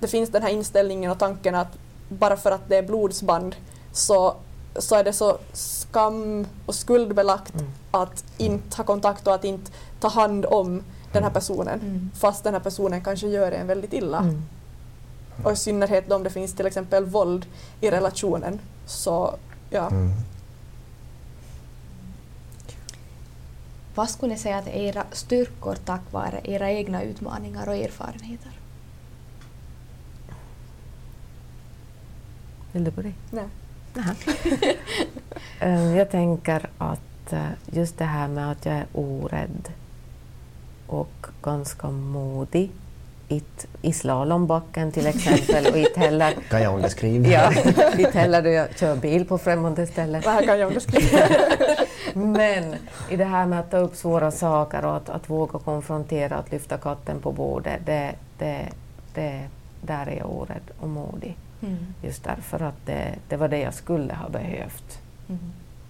[0.00, 1.68] det finns den här inställningen och tanken att
[2.08, 3.56] bara för att det är blodsband
[3.92, 4.34] så,
[4.78, 7.66] så är det så skam och skuldbelagt Mm.
[7.90, 9.70] att inte ha kontakt och att inte
[10.00, 10.82] ta hand om
[11.12, 12.10] den här personen Mm.
[12.14, 14.18] fast den här personen kanske gör en väldigt illa.
[14.18, 14.42] Mm.
[15.44, 17.46] Och i synnerhet om det finns till exempel våld
[17.80, 19.36] i relationen så
[19.70, 19.88] ja.
[19.90, 20.10] Mm.
[23.94, 28.50] Vad skulle ni säga att är era styrkor tack vare era egna utmaningar och erfarenheter?
[32.72, 33.12] Vill du börja?
[33.30, 33.44] Nej.
[35.60, 39.68] Eh, jag tänker att eh, just det här med att jag är orädd
[40.90, 42.70] och ganska modig
[43.28, 47.28] It, i slalombacken till exempel och inte heller, Kan jag underskriva?
[47.28, 47.52] ja,
[47.98, 50.22] inte heller då jag kör bil på främmande ställen.
[50.22, 51.18] Det här kan jag underskriva.
[52.14, 52.74] Men
[53.10, 56.52] i det här med att ta upp svåra saker och att, att våga konfrontera, att
[56.52, 58.68] lyfta katten på bordet, det, det,
[59.14, 59.40] det,
[59.82, 61.36] där är jag orädd och modig.
[61.62, 61.76] Mm.
[62.02, 65.40] Just därför att det, det var det jag skulle ha behövt Mm.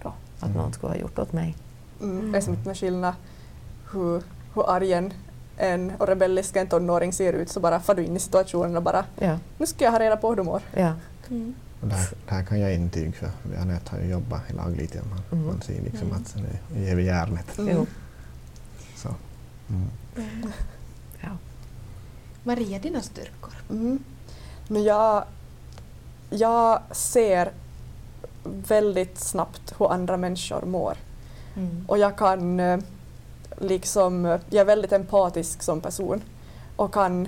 [0.03, 1.55] då, att någon skulle ha gjort åt mig.
[2.01, 2.31] Mm.
[2.31, 3.13] Det är som någon skillnad
[3.93, 4.21] hur,
[4.53, 5.13] hur arg en,
[5.57, 8.83] en och rebellisk en tonåring ser ut så bara far du in i situationen och
[8.83, 10.61] bara Ja, nu ska jag ha reda på hur du mår.
[10.75, 10.93] ja.
[11.29, 11.55] Mm.
[11.83, 13.29] Det, här, det här kan jag intyga för
[13.61, 14.53] Anette har ju jobbat i
[15.01, 15.45] och man, Mm.
[15.47, 16.21] man ser liksom Mm.
[16.21, 17.57] att nu ger vi järnet.
[17.59, 17.75] Mm.
[17.75, 17.85] Jo.
[18.95, 19.07] Så.
[19.69, 19.87] Mm.
[20.17, 20.51] Mm.
[21.21, 21.29] Ja.
[22.43, 23.53] Maria, dina styrkor?
[23.69, 23.99] Mm.
[24.67, 25.23] Men jag,
[26.29, 27.51] jag ser
[28.43, 30.97] väldigt snabbt hur andra människor mår.
[31.55, 31.85] Mm.
[31.87, 32.79] Och jag kan eh,
[33.61, 36.21] liksom, jag är väldigt empatisk som person
[36.75, 37.27] och kan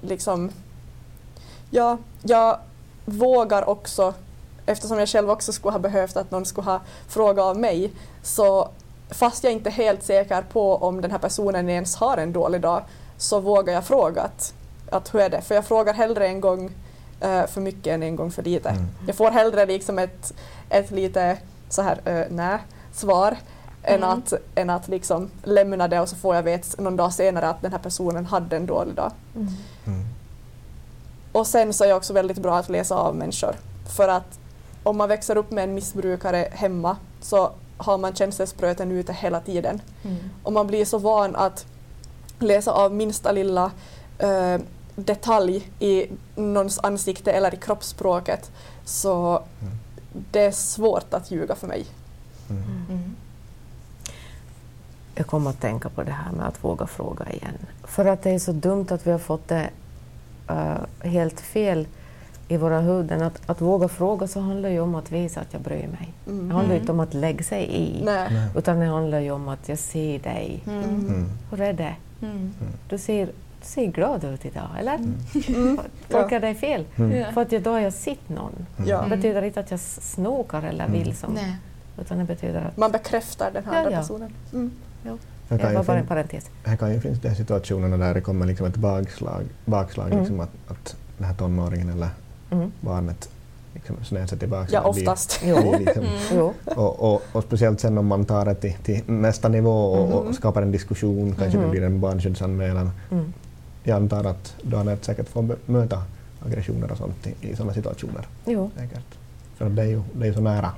[0.00, 0.50] liksom,
[1.70, 2.58] ja, jag
[3.04, 4.14] vågar också,
[4.66, 7.92] eftersom jag själv också skulle ha behövt att någon skulle ha frågat av mig,
[8.22, 8.68] så
[9.10, 12.60] fast jag inte är helt säker på om den här personen ens har en dålig
[12.60, 12.82] dag,
[13.16, 14.54] så vågar jag fråga att,
[14.90, 15.40] att hur är det?
[15.40, 16.70] För jag frågar hellre en gång
[17.20, 18.68] eh, för mycket än en gång för lite.
[18.68, 18.86] Mm.
[19.06, 20.34] Jag får hellre liksom ett,
[20.68, 21.38] ett lite
[21.68, 22.58] så här uh, nej
[22.92, 23.36] svar
[23.84, 24.10] än, Mm.
[24.18, 27.62] att, än att liksom lämna det och så får jag veta någon dag senare att
[27.62, 29.12] den här personen hade en dålig dag.
[29.36, 29.48] Mm.
[29.86, 30.04] Mm.
[31.32, 33.54] Och sen så är jag också väldigt bra att läsa av människor.
[33.96, 34.38] För att
[34.82, 39.80] om man växer upp med en missbrukare hemma så har man känselspröten ute hela tiden.
[40.04, 40.16] Mm.
[40.42, 41.66] Och man blir så van att
[42.38, 43.70] läsa av minsta lilla
[44.18, 44.58] eh,
[44.96, 46.06] detalj i
[46.36, 48.50] någons ansikte eller i kroppsspråket
[48.84, 49.74] så Mm.
[50.30, 51.86] det är svårt att ljuga för mig.
[52.50, 52.62] Mm.
[52.90, 53.16] Mm.
[55.14, 57.54] Jag kommer att tänka på det här med att våga fråga igen.
[57.84, 59.70] För att det är så dumt att vi har fått det
[60.48, 61.86] eh, helt fel
[62.48, 63.22] i våra huvuden.
[63.22, 66.12] Att, att våga fråga så handlar ju om att visa att jag bryr mig.
[66.24, 66.50] Det Mm.
[66.50, 66.80] handlar ju Mm.
[66.80, 68.02] inte om att lägga sig i.
[68.04, 68.28] Nej.
[68.56, 70.62] Utan det handlar ju om att jag ser dig.
[70.66, 70.82] Mm.
[70.84, 71.26] Mm.
[71.50, 71.94] Hur är det?
[72.22, 72.52] Mm.
[72.88, 73.32] Du ser, du
[73.66, 74.94] ser glad ut idag, eller?
[74.94, 75.78] Mm.
[76.10, 76.84] Tolkar jag dig fel?
[76.96, 77.34] Mm.
[77.34, 78.66] För att jag, då har jag sett någon.
[78.86, 79.02] Ja.
[79.02, 80.98] Det betyder inte att jag snokar eller Mm.
[81.02, 81.56] vill som, Nej.
[82.00, 83.98] utan det betyder att Man bekräftar den här Ja, andra ja.
[83.98, 84.30] personen.
[85.04, 85.18] Mm.
[85.48, 86.50] Det var bara en parentes.
[86.64, 90.18] det kan ju finnas de här situationerna där det kommer liksom ett bakslag, bakslag Mm.
[90.18, 92.08] liksom att, att den här tonåringen eller
[92.50, 92.72] Mm.
[92.80, 93.28] barnet
[93.74, 94.68] liksom snöar sig tillbaka.
[94.72, 95.40] Ja, blir- oftast.
[95.44, 95.60] Jo.
[95.60, 96.14] blir liksom, Mm.
[96.34, 96.52] Jo.
[96.64, 100.34] och, och, och speciellt sen om man tar det till, till nästa nivå och, och
[100.34, 101.70] skapar en diskussion, kanske det Mhm.
[101.70, 102.90] blir en barnskyddsanmälan.
[103.10, 103.32] Mm.
[103.82, 106.02] Jag antar att du har säkert får möta
[106.46, 108.26] aggressioner och sånt i, i sådana situationer.
[108.46, 108.70] Jo.
[108.76, 109.04] Säkert.
[109.56, 110.70] För det är ju, det är ju så nära.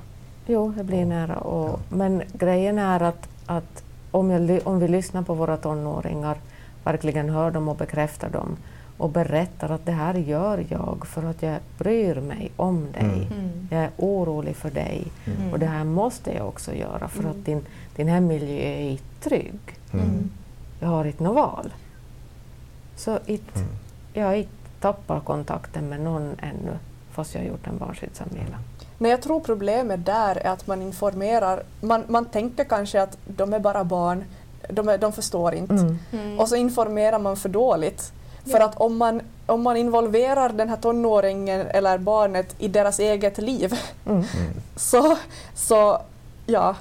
[0.47, 1.35] Jo, det blir nära.
[1.37, 3.83] Och, Men grejen är att, att
[4.17, 6.37] om, jag, om vi lyssnar på våra tonåringar,
[6.83, 8.57] verkligen hör dem och bekräftar dem
[8.97, 13.03] och berättar att det här gör jag för att jag bryr mig om dig.
[13.31, 13.39] Mm.
[13.39, 13.67] Mm.
[13.71, 15.53] Jag är orolig för dig Mm.
[15.53, 17.31] och det här måste jag också göra för Mm.
[17.31, 17.61] att din,
[17.95, 19.59] din hemmiljö är inte trygg.
[19.93, 20.29] Mm.
[20.79, 21.73] Jag har inte något val.
[22.95, 23.39] Så Mm.
[24.13, 24.49] jag inte
[24.79, 26.77] tappar kontakten med någon ännu
[27.11, 28.59] fast jag har gjort en barnskyddsanmälan.
[28.97, 33.53] Nej, jag tror problemet där är att man informerar, man, man tänker kanske att de
[33.53, 34.23] är bara barn,
[34.69, 35.73] de, är, de förstår inte.
[35.73, 35.99] Mm.
[36.11, 36.39] Mm.
[36.39, 38.11] Och så informerar man för dåligt.
[38.43, 38.65] För Ja.
[38.65, 43.73] att om man, om man involverar den här tonåringen eller barnet i deras eget liv.
[44.05, 44.23] Mm.
[44.75, 45.17] så,
[45.55, 46.01] så
[46.45, 46.75] ja,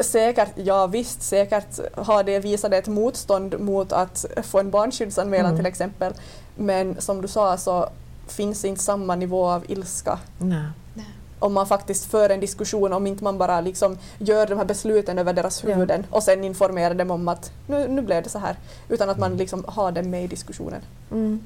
[0.00, 5.56] säkert, ja visst, säkert har det visat ett motstånd mot att få en barnskyddsanmälan Mm.
[5.56, 6.12] till exempel.
[6.56, 7.88] Men som du sa så
[8.26, 10.62] finns inte samma nivå av ilska Nej.
[10.94, 11.06] Nej.
[11.38, 15.18] Om man faktiskt för en diskussion, om inte man bara liksom gör de här besluten
[15.18, 15.74] över deras Ja.
[15.74, 18.56] huvuden och sen informerar dem om att nu, nu blev det så här.
[18.88, 20.80] Utan att man liksom har dem med i diskussionen.
[21.12, 21.40] Mm.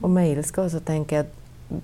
[0.00, 1.32] Och med ilska så tänker jag att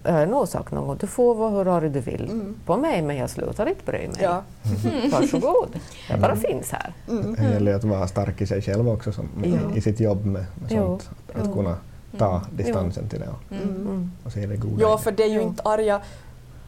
[0.02, 2.54] jag har nog sagt någon gång, du får vara hur arg du vill Mm.
[2.66, 4.16] på mig men jag slutar inte bry mig.
[4.20, 4.42] Ja.
[5.12, 5.68] Varsågod,
[6.11, 6.42] jag bara Mm.
[6.44, 6.92] finns här.
[7.09, 7.34] Mm.
[7.34, 9.76] Det gäller att vara stark i sig själv också som, Ja.
[9.76, 11.11] i sitt jobb med, med sånt.
[11.34, 11.76] Att, att kunna
[12.18, 12.42] ta Mm.
[12.57, 13.76] distansen till det och, Mm.
[13.76, 14.12] Mm.
[14.24, 14.76] och se det goda.
[14.82, 15.02] Ja, det.
[15.02, 15.42] för det är ju Ja.
[15.42, 16.00] inte arga...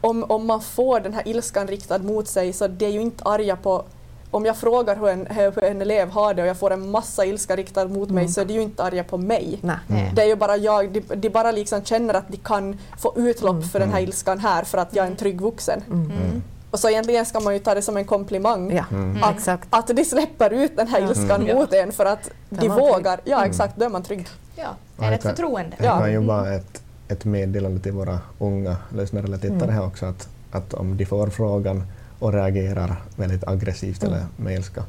[0.01, 3.23] Om, om man får den här ilskan riktad mot sig så det är ju inte
[3.23, 3.83] arga på
[4.31, 7.25] om jag frågar hur en, hur en elev har det och jag får en massa
[7.25, 8.31] ilska riktad mot mig Mm.
[8.33, 9.59] så är de ju inte arga på mig.
[9.61, 10.11] Nej.
[10.15, 13.65] Det är ju bara jag, de, de bara liksom känner att de kan få utlopp
[13.71, 15.81] för den här ilskan här för att jag är en trygg vuxen.
[15.91, 16.41] Mm.
[16.71, 18.71] Och så egentligen ska man ju ta det som en komplimang.
[18.75, 19.23] Ja, Mm.
[19.23, 21.55] Att, att de släpper ut den här ilskan Mm.
[21.57, 22.89] mot en för att de man trygg.
[22.93, 23.19] vågar.
[23.23, 24.27] Ja exakt, då är man trygg.
[24.55, 24.67] Ja,
[25.05, 25.75] är det ett förtroende?
[25.79, 25.97] Det Ja.
[25.99, 29.75] kan ju vara ett, ett meddelande till våra unga lyssnare eller tittare Mm.
[29.75, 31.83] här också att, att om de får frågan
[32.19, 34.13] och reagerar väldigt aggressivt Mm.
[34.15, 34.83] eller med ilska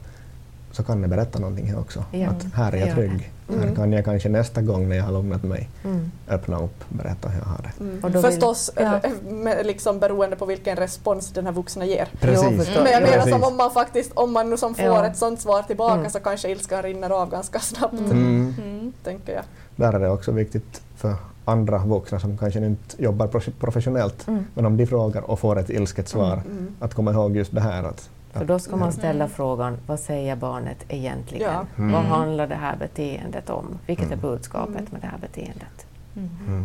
[0.73, 2.05] så kan ni berätta någonting här också.
[2.13, 2.29] Ja.
[2.29, 3.33] Att här är jag trygg.
[3.49, 3.61] Mm.
[3.69, 6.11] Här kan jag kanske nästa gång när jag har lugnat mig Mm.
[6.29, 7.85] öppna upp, berätta hur jag har det.
[7.85, 8.05] Mm.
[8.05, 9.01] Och då vill- Förstås ja.
[9.05, 12.09] eh, liksom beroende på vilken respons den här vuxna ger.
[12.21, 12.59] Precis.
[12.59, 12.83] förstås.
[12.85, 15.07] Men jag menar som om man faktiskt, om man nu som får Ja.
[15.07, 16.11] ett sånt svar tillbaka Mm.
[16.11, 18.55] så kanske ilskan rinner av ganska snabbt, Mm.
[18.59, 18.93] Mm.
[19.05, 19.43] tänker jag.
[19.77, 21.15] Där är det också viktigt för
[21.45, 24.45] andra vuxna som kanske inte jobbar prof- professionellt, Mm.
[24.55, 26.69] men om de frågar och får ett ilsket svar, Mm.
[26.81, 29.31] att komma ihåg just det här att För då ska man ställa Mm.
[29.31, 31.53] frågan, vad säger barnet egentligen?
[31.53, 31.65] Ja.
[31.79, 31.93] Mm.
[31.93, 33.67] Vad handlar det här beteendet om?
[33.87, 34.21] Vilket är Mm.
[34.21, 34.87] budskapet Mm.
[34.93, 35.87] med det här beteendet?
[36.17, 36.29] Mm.
[36.49, 36.65] Mm.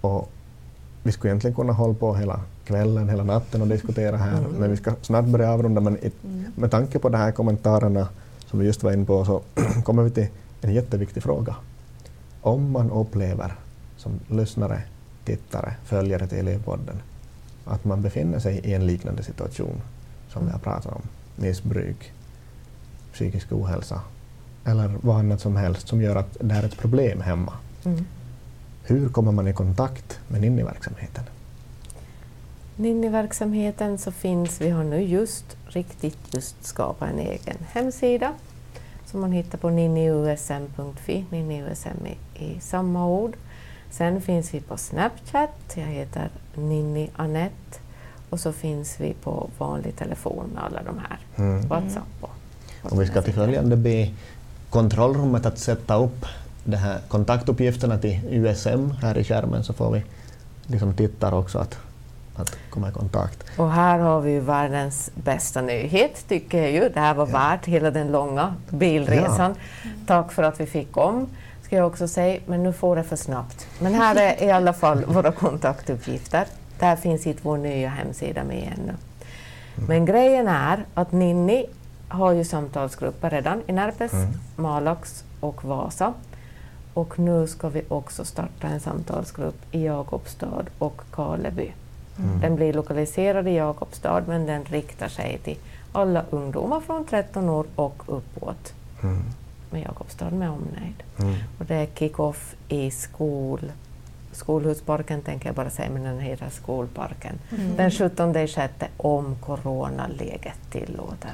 [0.00, 0.28] Och
[1.02, 4.50] vi skulle egentligen kunna hålla på hela kvällen, hela natten och diskutera här, Mm.
[4.52, 5.80] men vi ska snart börja avrunda.
[5.80, 6.44] Men i, Mm.
[6.56, 8.08] med tanke på de här kommentarerna
[8.46, 9.40] som vi just var inne på så
[9.84, 10.26] kommer vi till
[10.60, 11.54] en jätteviktig fråga.
[12.40, 13.54] Om man upplever
[13.96, 14.82] som lyssnare,
[15.24, 17.02] tittare, följare till elevpodden
[17.64, 19.80] att man befinner sig i en liknande situation
[20.28, 21.02] som vi har pratat om,
[21.36, 22.12] missbruk,
[23.12, 24.00] psykisk ohälsa
[24.64, 27.52] eller vad annat som helst som gör att det är ett problem hemma.
[27.84, 28.04] Mm.
[28.82, 31.24] Hur kommer man i kontakt med Ninni-verksamheten?
[32.76, 38.34] Ninni-verksamheten så finns, vi har nu just riktigt just skapat en egen hemsida
[39.10, 43.36] som man hittar på ninniusm.fi, ninniusm i, i samma ord.
[43.90, 47.80] Sen finns vi på Snapchat, jag heter Ninni Anette
[48.30, 51.68] och så finns vi på vanlig telefon med alla de här, Mm.
[51.68, 52.30] Whatsapp och
[52.82, 54.10] Och vi ska till följande be
[54.70, 56.26] kontrollrummet att sätta upp
[56.64, 60.04] de här kontaktuppgifterna till USM här i skärmen så får vi
[60.66, 61.78] liksom tittare också att,
[62.40, 63.44] att komma i kontakt.
[63.58, 66.88] Och här har vi världens bästa nyhet, tycker jag ju.
[66.88, 67.38] Det här var Ja.
[67.38, 69.54] värt hela den långa bilresan.
[70.06, 71.26] Tack för att vi fick om,
[71.62, 73.66] ska jag också säga, men nu får det för snabbt.
[73.78, 76.44] Men här är i alla fall våra kontaktuppgifter.
[76.78, 78.92] Där finns inte vår nya hemsida med ännu.
[79.88, 81.66] Men grejen är att Ninni
[82.08, 84.28] har ju samtalsgrupper redan i Närpes, Mm.
[84.56, 86.12] Malax och Vasa.
[86.94, 91.72] Och nu ska vi också starta en samtalsgrupp i Jakobstad och Karleby.
[92.18, 92.40] Mm.
[92.40, 95.56] Den blir lokaliserad i Jakobstad men den riktar sig till
[95.92, 99.22] alla ungdomar från 13 år och uppåt Mm.
[99.70, 101.02] med Jakobstad med omnejd.
[101.18, 101.34] Mm.
[101.58, 103.72] Och det är kick-off i skol,
[104.32, 107.38] Skolhusparken tänker jag bara säga, men den heter Skolparken.
[107.58, 107.76] Mm.
[107.76, 111.30] Den 17 sjätte om coronaläget tillåter.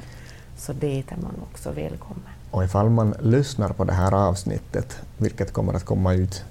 [0.57, 2.23] Så dit är man också välkommen.
[2.51, 6.43] Och ifall man lyssnar på det här avsnittet, vilket kommer att komma ut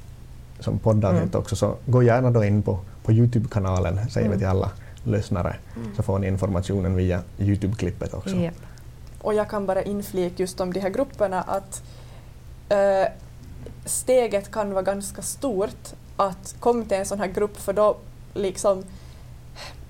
[0.60, 1.40] som poddavsnitt Mm.
[1.40, 4.38] också, så gå gärna då in på, på Youtube-kanalen, säger vi Mm.
[4.38, 4.70] till alla
[5.04, 5.56] lyssnare,
[5.96, 8.36] så får ni informationen via Youtube-klippet också.
[8.36, 8.54] Japp.
[9.20, 11.82] Och jag kan bara inflika just om de här grupperna att
[12.68, 13.08] eh,
[13.84, 17.96] steget kan vara ganska stort att komma till en sån här grupp för då
[18.34, 18.84] liksom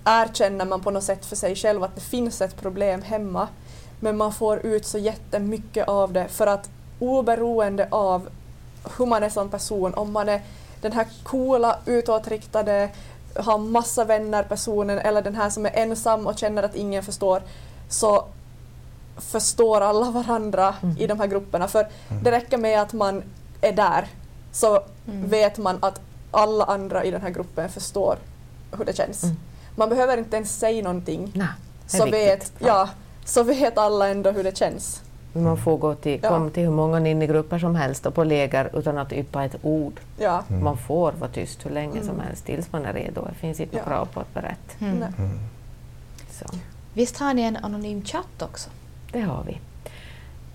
[0.04, 3.48] erkänner man på något sätt för sig själv att det finns ett problem hemma
[4.00, 8.28] men man får ut så jättemycket av det för att oberoende av
[8.98, 10.40] hur man är som person, om man är
[10.84, 12.90] den här coola, utåtriktade,
[13.36, 17.42] har massa vänner personen eller den här som är ensam och känner att ingen förstår
[17.88, 18.24] så
[19.16, 20.96] förstår alla varandra Mm.
[20.98, 21.68] i de här grupperna.
[21.68, 21.88] För
[22.22, 23.22] det räcker med att man
[23.60, 24.06] är där
[24.52, 25.28] så Mm.
[25.28, 28.16] vet man att alla andra i den här gruppen förstår
[28.78, 29.22] hur det känns.
[29.22, 29.36] Mm.
[29.76, 31.46] Man behöver inte ens säga någonting Nej,
[31.86, 32.20] så viktigt.
[32.20, 32.88] vet, ja,
[33.24, 35.00] så vet alla ändå hur det känns.
[35.42, 36.28] Man får gå till, Ja.
[36.28, 40.00] kom till hur många Ninni-grupper som helst och på läger utan att yppa ett ord.
[40.18, 40.42] Ja.
[40.50, 40.64] Mm.
[40.64, 42.20] Man får vara tyst hur länge som Mm.
[42.26, 43.24] helst tills man är redo.
[43.28, 43.82] Det finns inte Ja.
[43.84, 44.84] krav på att berätta.
[44.84, 44.96] Mm.
[44.96, 45.38] Mm.
[46.30, 46.44] Så.
[46.94, 48.70] Visst har ni en anonym chatt också?
[49.12, 49.58] Det har vi.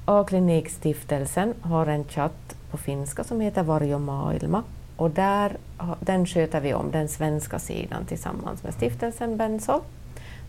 [0.06, 4.64] A-klinikstiftelsen har en chatt på finska som heter Varjo maailma
[4.98, 5.58] och där,
[6.00, 9.82] den sköter vi om, den svenska sidan tillsammans med stiftelsen Benso.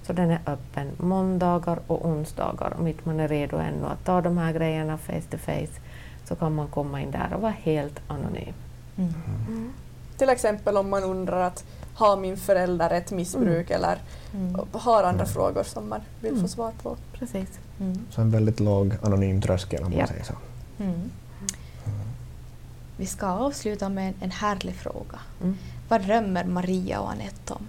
[0.06, 2.74] Så den är öppen måndagar och onsdagar.
[2.78, 5.80] Om inte man är redo ännu att ta de här grejerna face to face
[6.24, 8.54] så kan man komma in där och vara helt anonym.
[8.96, 9.72] Mm.
[10.16, 13.98] Till exempel om man undrar att har min förälder ett missbruk eller
[14.34, 14.60] Mm.
[14.72, 15.26] har andra Mm.
[15.26, 16.48] frågor som man vill få Mm.
[16.48, 16.96] svar på.
[17.12, 17.58] Precis.
[17.80, 17.98] Mm.
[18.10, 20.06] Så en väldigt låg anonym tröskel om man Ja.
[20.06, 20.34] säger så.
[20.78, 21.10] Mm.
[22.96, 25.18] Vi ska avsluta med en, en härlig fråga.
[25.42, 25.56] Mm.
[25.88, 27.68] Vad drömmer Maria och Anette om?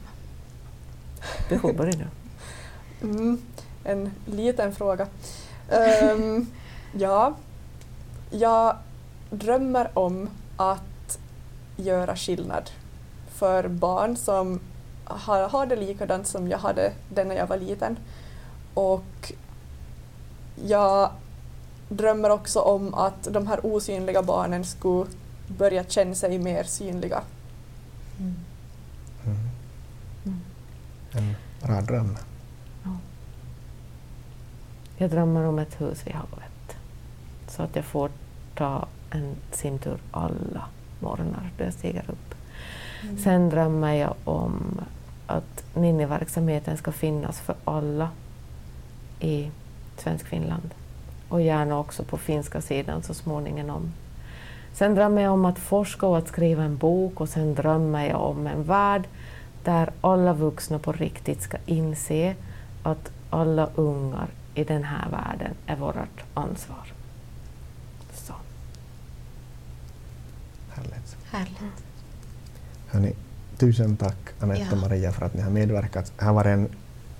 [1.49, 2.07] Du får börja nu.
[3.01, 3.41] Mm.
[3.83, 5.07] en liten fråga.
[6.15, 6.47] Um,
[6.93, 7.35] ja,
[8.29, 8.75] jag
[9.29, 11.19] drömmer om att
[11.75, 12.69] göra skillnad
[13.33, 14.59] för barn som
[15.03, 17.97] har, har det likadant som jag hade det när jag var liten.
[18.73, 19.33] Och
[20.65, 21.09] jag
[21.89, 25.09] drömmer också om att de här osynliga barnen skulle
[25.47, 27.21] börja känna sig mer synliga.
[28.19, 28.35] Mm.
[31.11, 32.17] En bra dröm.
[35.01, 36.77] Jag drömmer om ett hus vid havet.
[37.47, 38.09] Så att jag får
[38.55, 40.65] ta en simtur alla
[40.99, 42.35] morgnar då jag stiger upp.
[43.03, 43.17] Mm.
[43.17, 44.81] Sen drömmer jag om
[45.27, 48.09] att Ninni-verksamheten ska finnas för alla
[49.19, 49.51] i
[49.97, 50.69] Svensk Finland
[51.29, 53.91] och gärna också på finska sidan så småningom.
[54.73, 58.21] Sen drömmer jag om att forska och att skriva en bok och sen drömmer jag
[58.21, 59.03] om en värld
[59.63, 62.35] där alla vuxna på riktigt ska inse
[62.83, 66.93] att alla ungar i den här världen är vårt ansvar.
[68.13, 68.33] Så.
[70.69, 71.17] Härligt.
[71.31, 71.83] Härligt.
[72.87, 73.13] Hörni,
[73.57, 76.11] tusen tack Anette och Maria för att ni har medverkat.
[76.17, 76.69] Det har varit en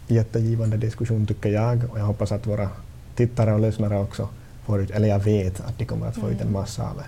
[0.08, 2.70] jättegivande diskussion tycker jag och jag hoppas att våra
[3.16, 4.30] tittare och lyssnare också
[4.66, 6.54] får ut, eller jag vet att de kommer att få ut en mm.
[6.54, 7.06] massa av det.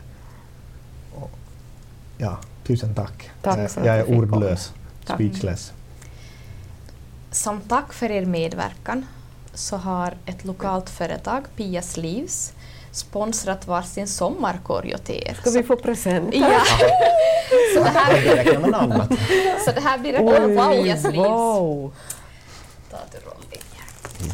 [1.19, 1.32] Och,
[2.17, 3.30] ja, tusen tack.
[3.41, 5.74] tack jag, jag är ordlös, speechless.
[7.32, 9.05] Som tack för er medverkan
[9.54, 12.54] så har ett lokalt företag, Pia Sleeves,
[12.91, 15.38] sponsrat varsin sommarkorg åt er.
[15.41, 16.39] Ska vi få presenter?
[16.39, 16.62] Ja.
[17.76, 19.08] så, det här,
[19.66, 21.18] så det här blir reklam på Pia Sleeves.
[21.18, 21.93] Wow.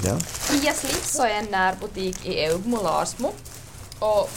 [0.04, 0.18] Ja.
[0.52, 3.32] Pia Sleeves är en närbutik i Eugmo, Larsmo.
[4.00, 4.30] Och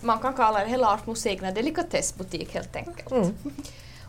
[0.00, 3.10] man kan kalla det hela Larsmos egna delikatessbutik helt enkelt.
[3.10, 3.34] Mm.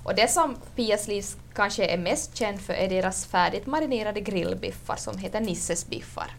[0.04, 4.96] Och det som Pia Sleeves kanske är mest känd för är deras färdigt marinerade grillbiffar
[4.96, 6.36] som heter Nisses biffar.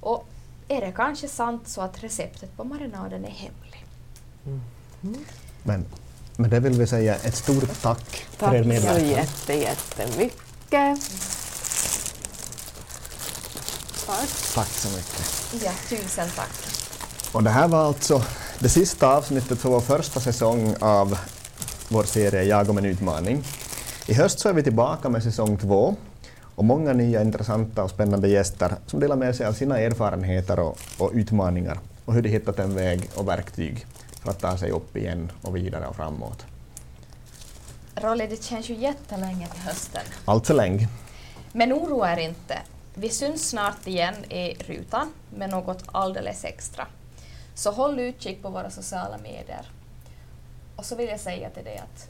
[0.00, 0.26] Och
[0.68, 3.84] är det kanske sant så att receptet på marinaden är hemlig?
[5.02, 5.24] Mm.
[5.62, 5.86] Men
[6.36, 8.94] med det vill vi säga ett stort tack, tack för er medverkan.
[8.94, 10.40] Tack så jätte, jättemycket.
[14.06, 14.28] Tack.
[14.54, 15.54] Tack så mycket.
[15.64, 16.50] Ja, tusen tack.
[17.32, 18.24] Och det här var alltså
[18.58, 21.18] det sista avsnittet för vår första säsong av
[21.92, 23.44] vår serie Jag om en utmaning.
[24.06, 25.96] I höst så är vi tillbaka med säsong två
[26.54, 30.78] och många nya intressanta och spännande gäster som delar med sig av sina erfarenheter och,
[30.98, 33.86] och utmaningar och hur de hittat en väg och verktyg
[34.22, 36.46] för att ta sig upp igen och vidare och framåt.
[37.94, 40.02] Rolly, det känns ju jättelänge till hösten.
[40.24, 40.88] Allt så länge.
[41.52, 42.58] Men oroa er inte.
[42.94, 46.86] Vi syns snart igen i rutan med något alldeles extra.
[47.54, 49.70] Så håll utkik på våra sociala medier.
[50.80, 52.08] Och så vill jag säga till dig att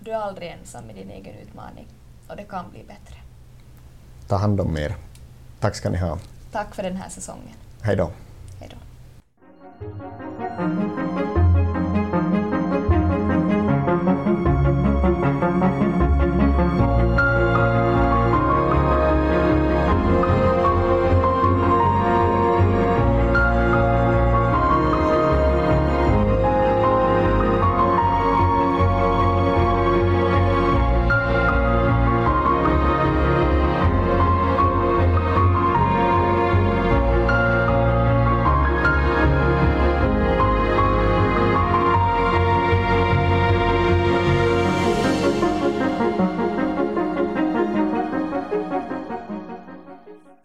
[0.00, 1.86] du är aldrig ensam i din egen utmaning
[2.28, 3.16] och det kan bli bättre.
[4.28, 4.96] Ta hand om er.
[5.60, 6.18] Tack ska ni ha.
[6.52, 7.56] Tack för den här säsongen.
[7.82, 8.10] Hej då.
[8.60, 8.76] Hej då.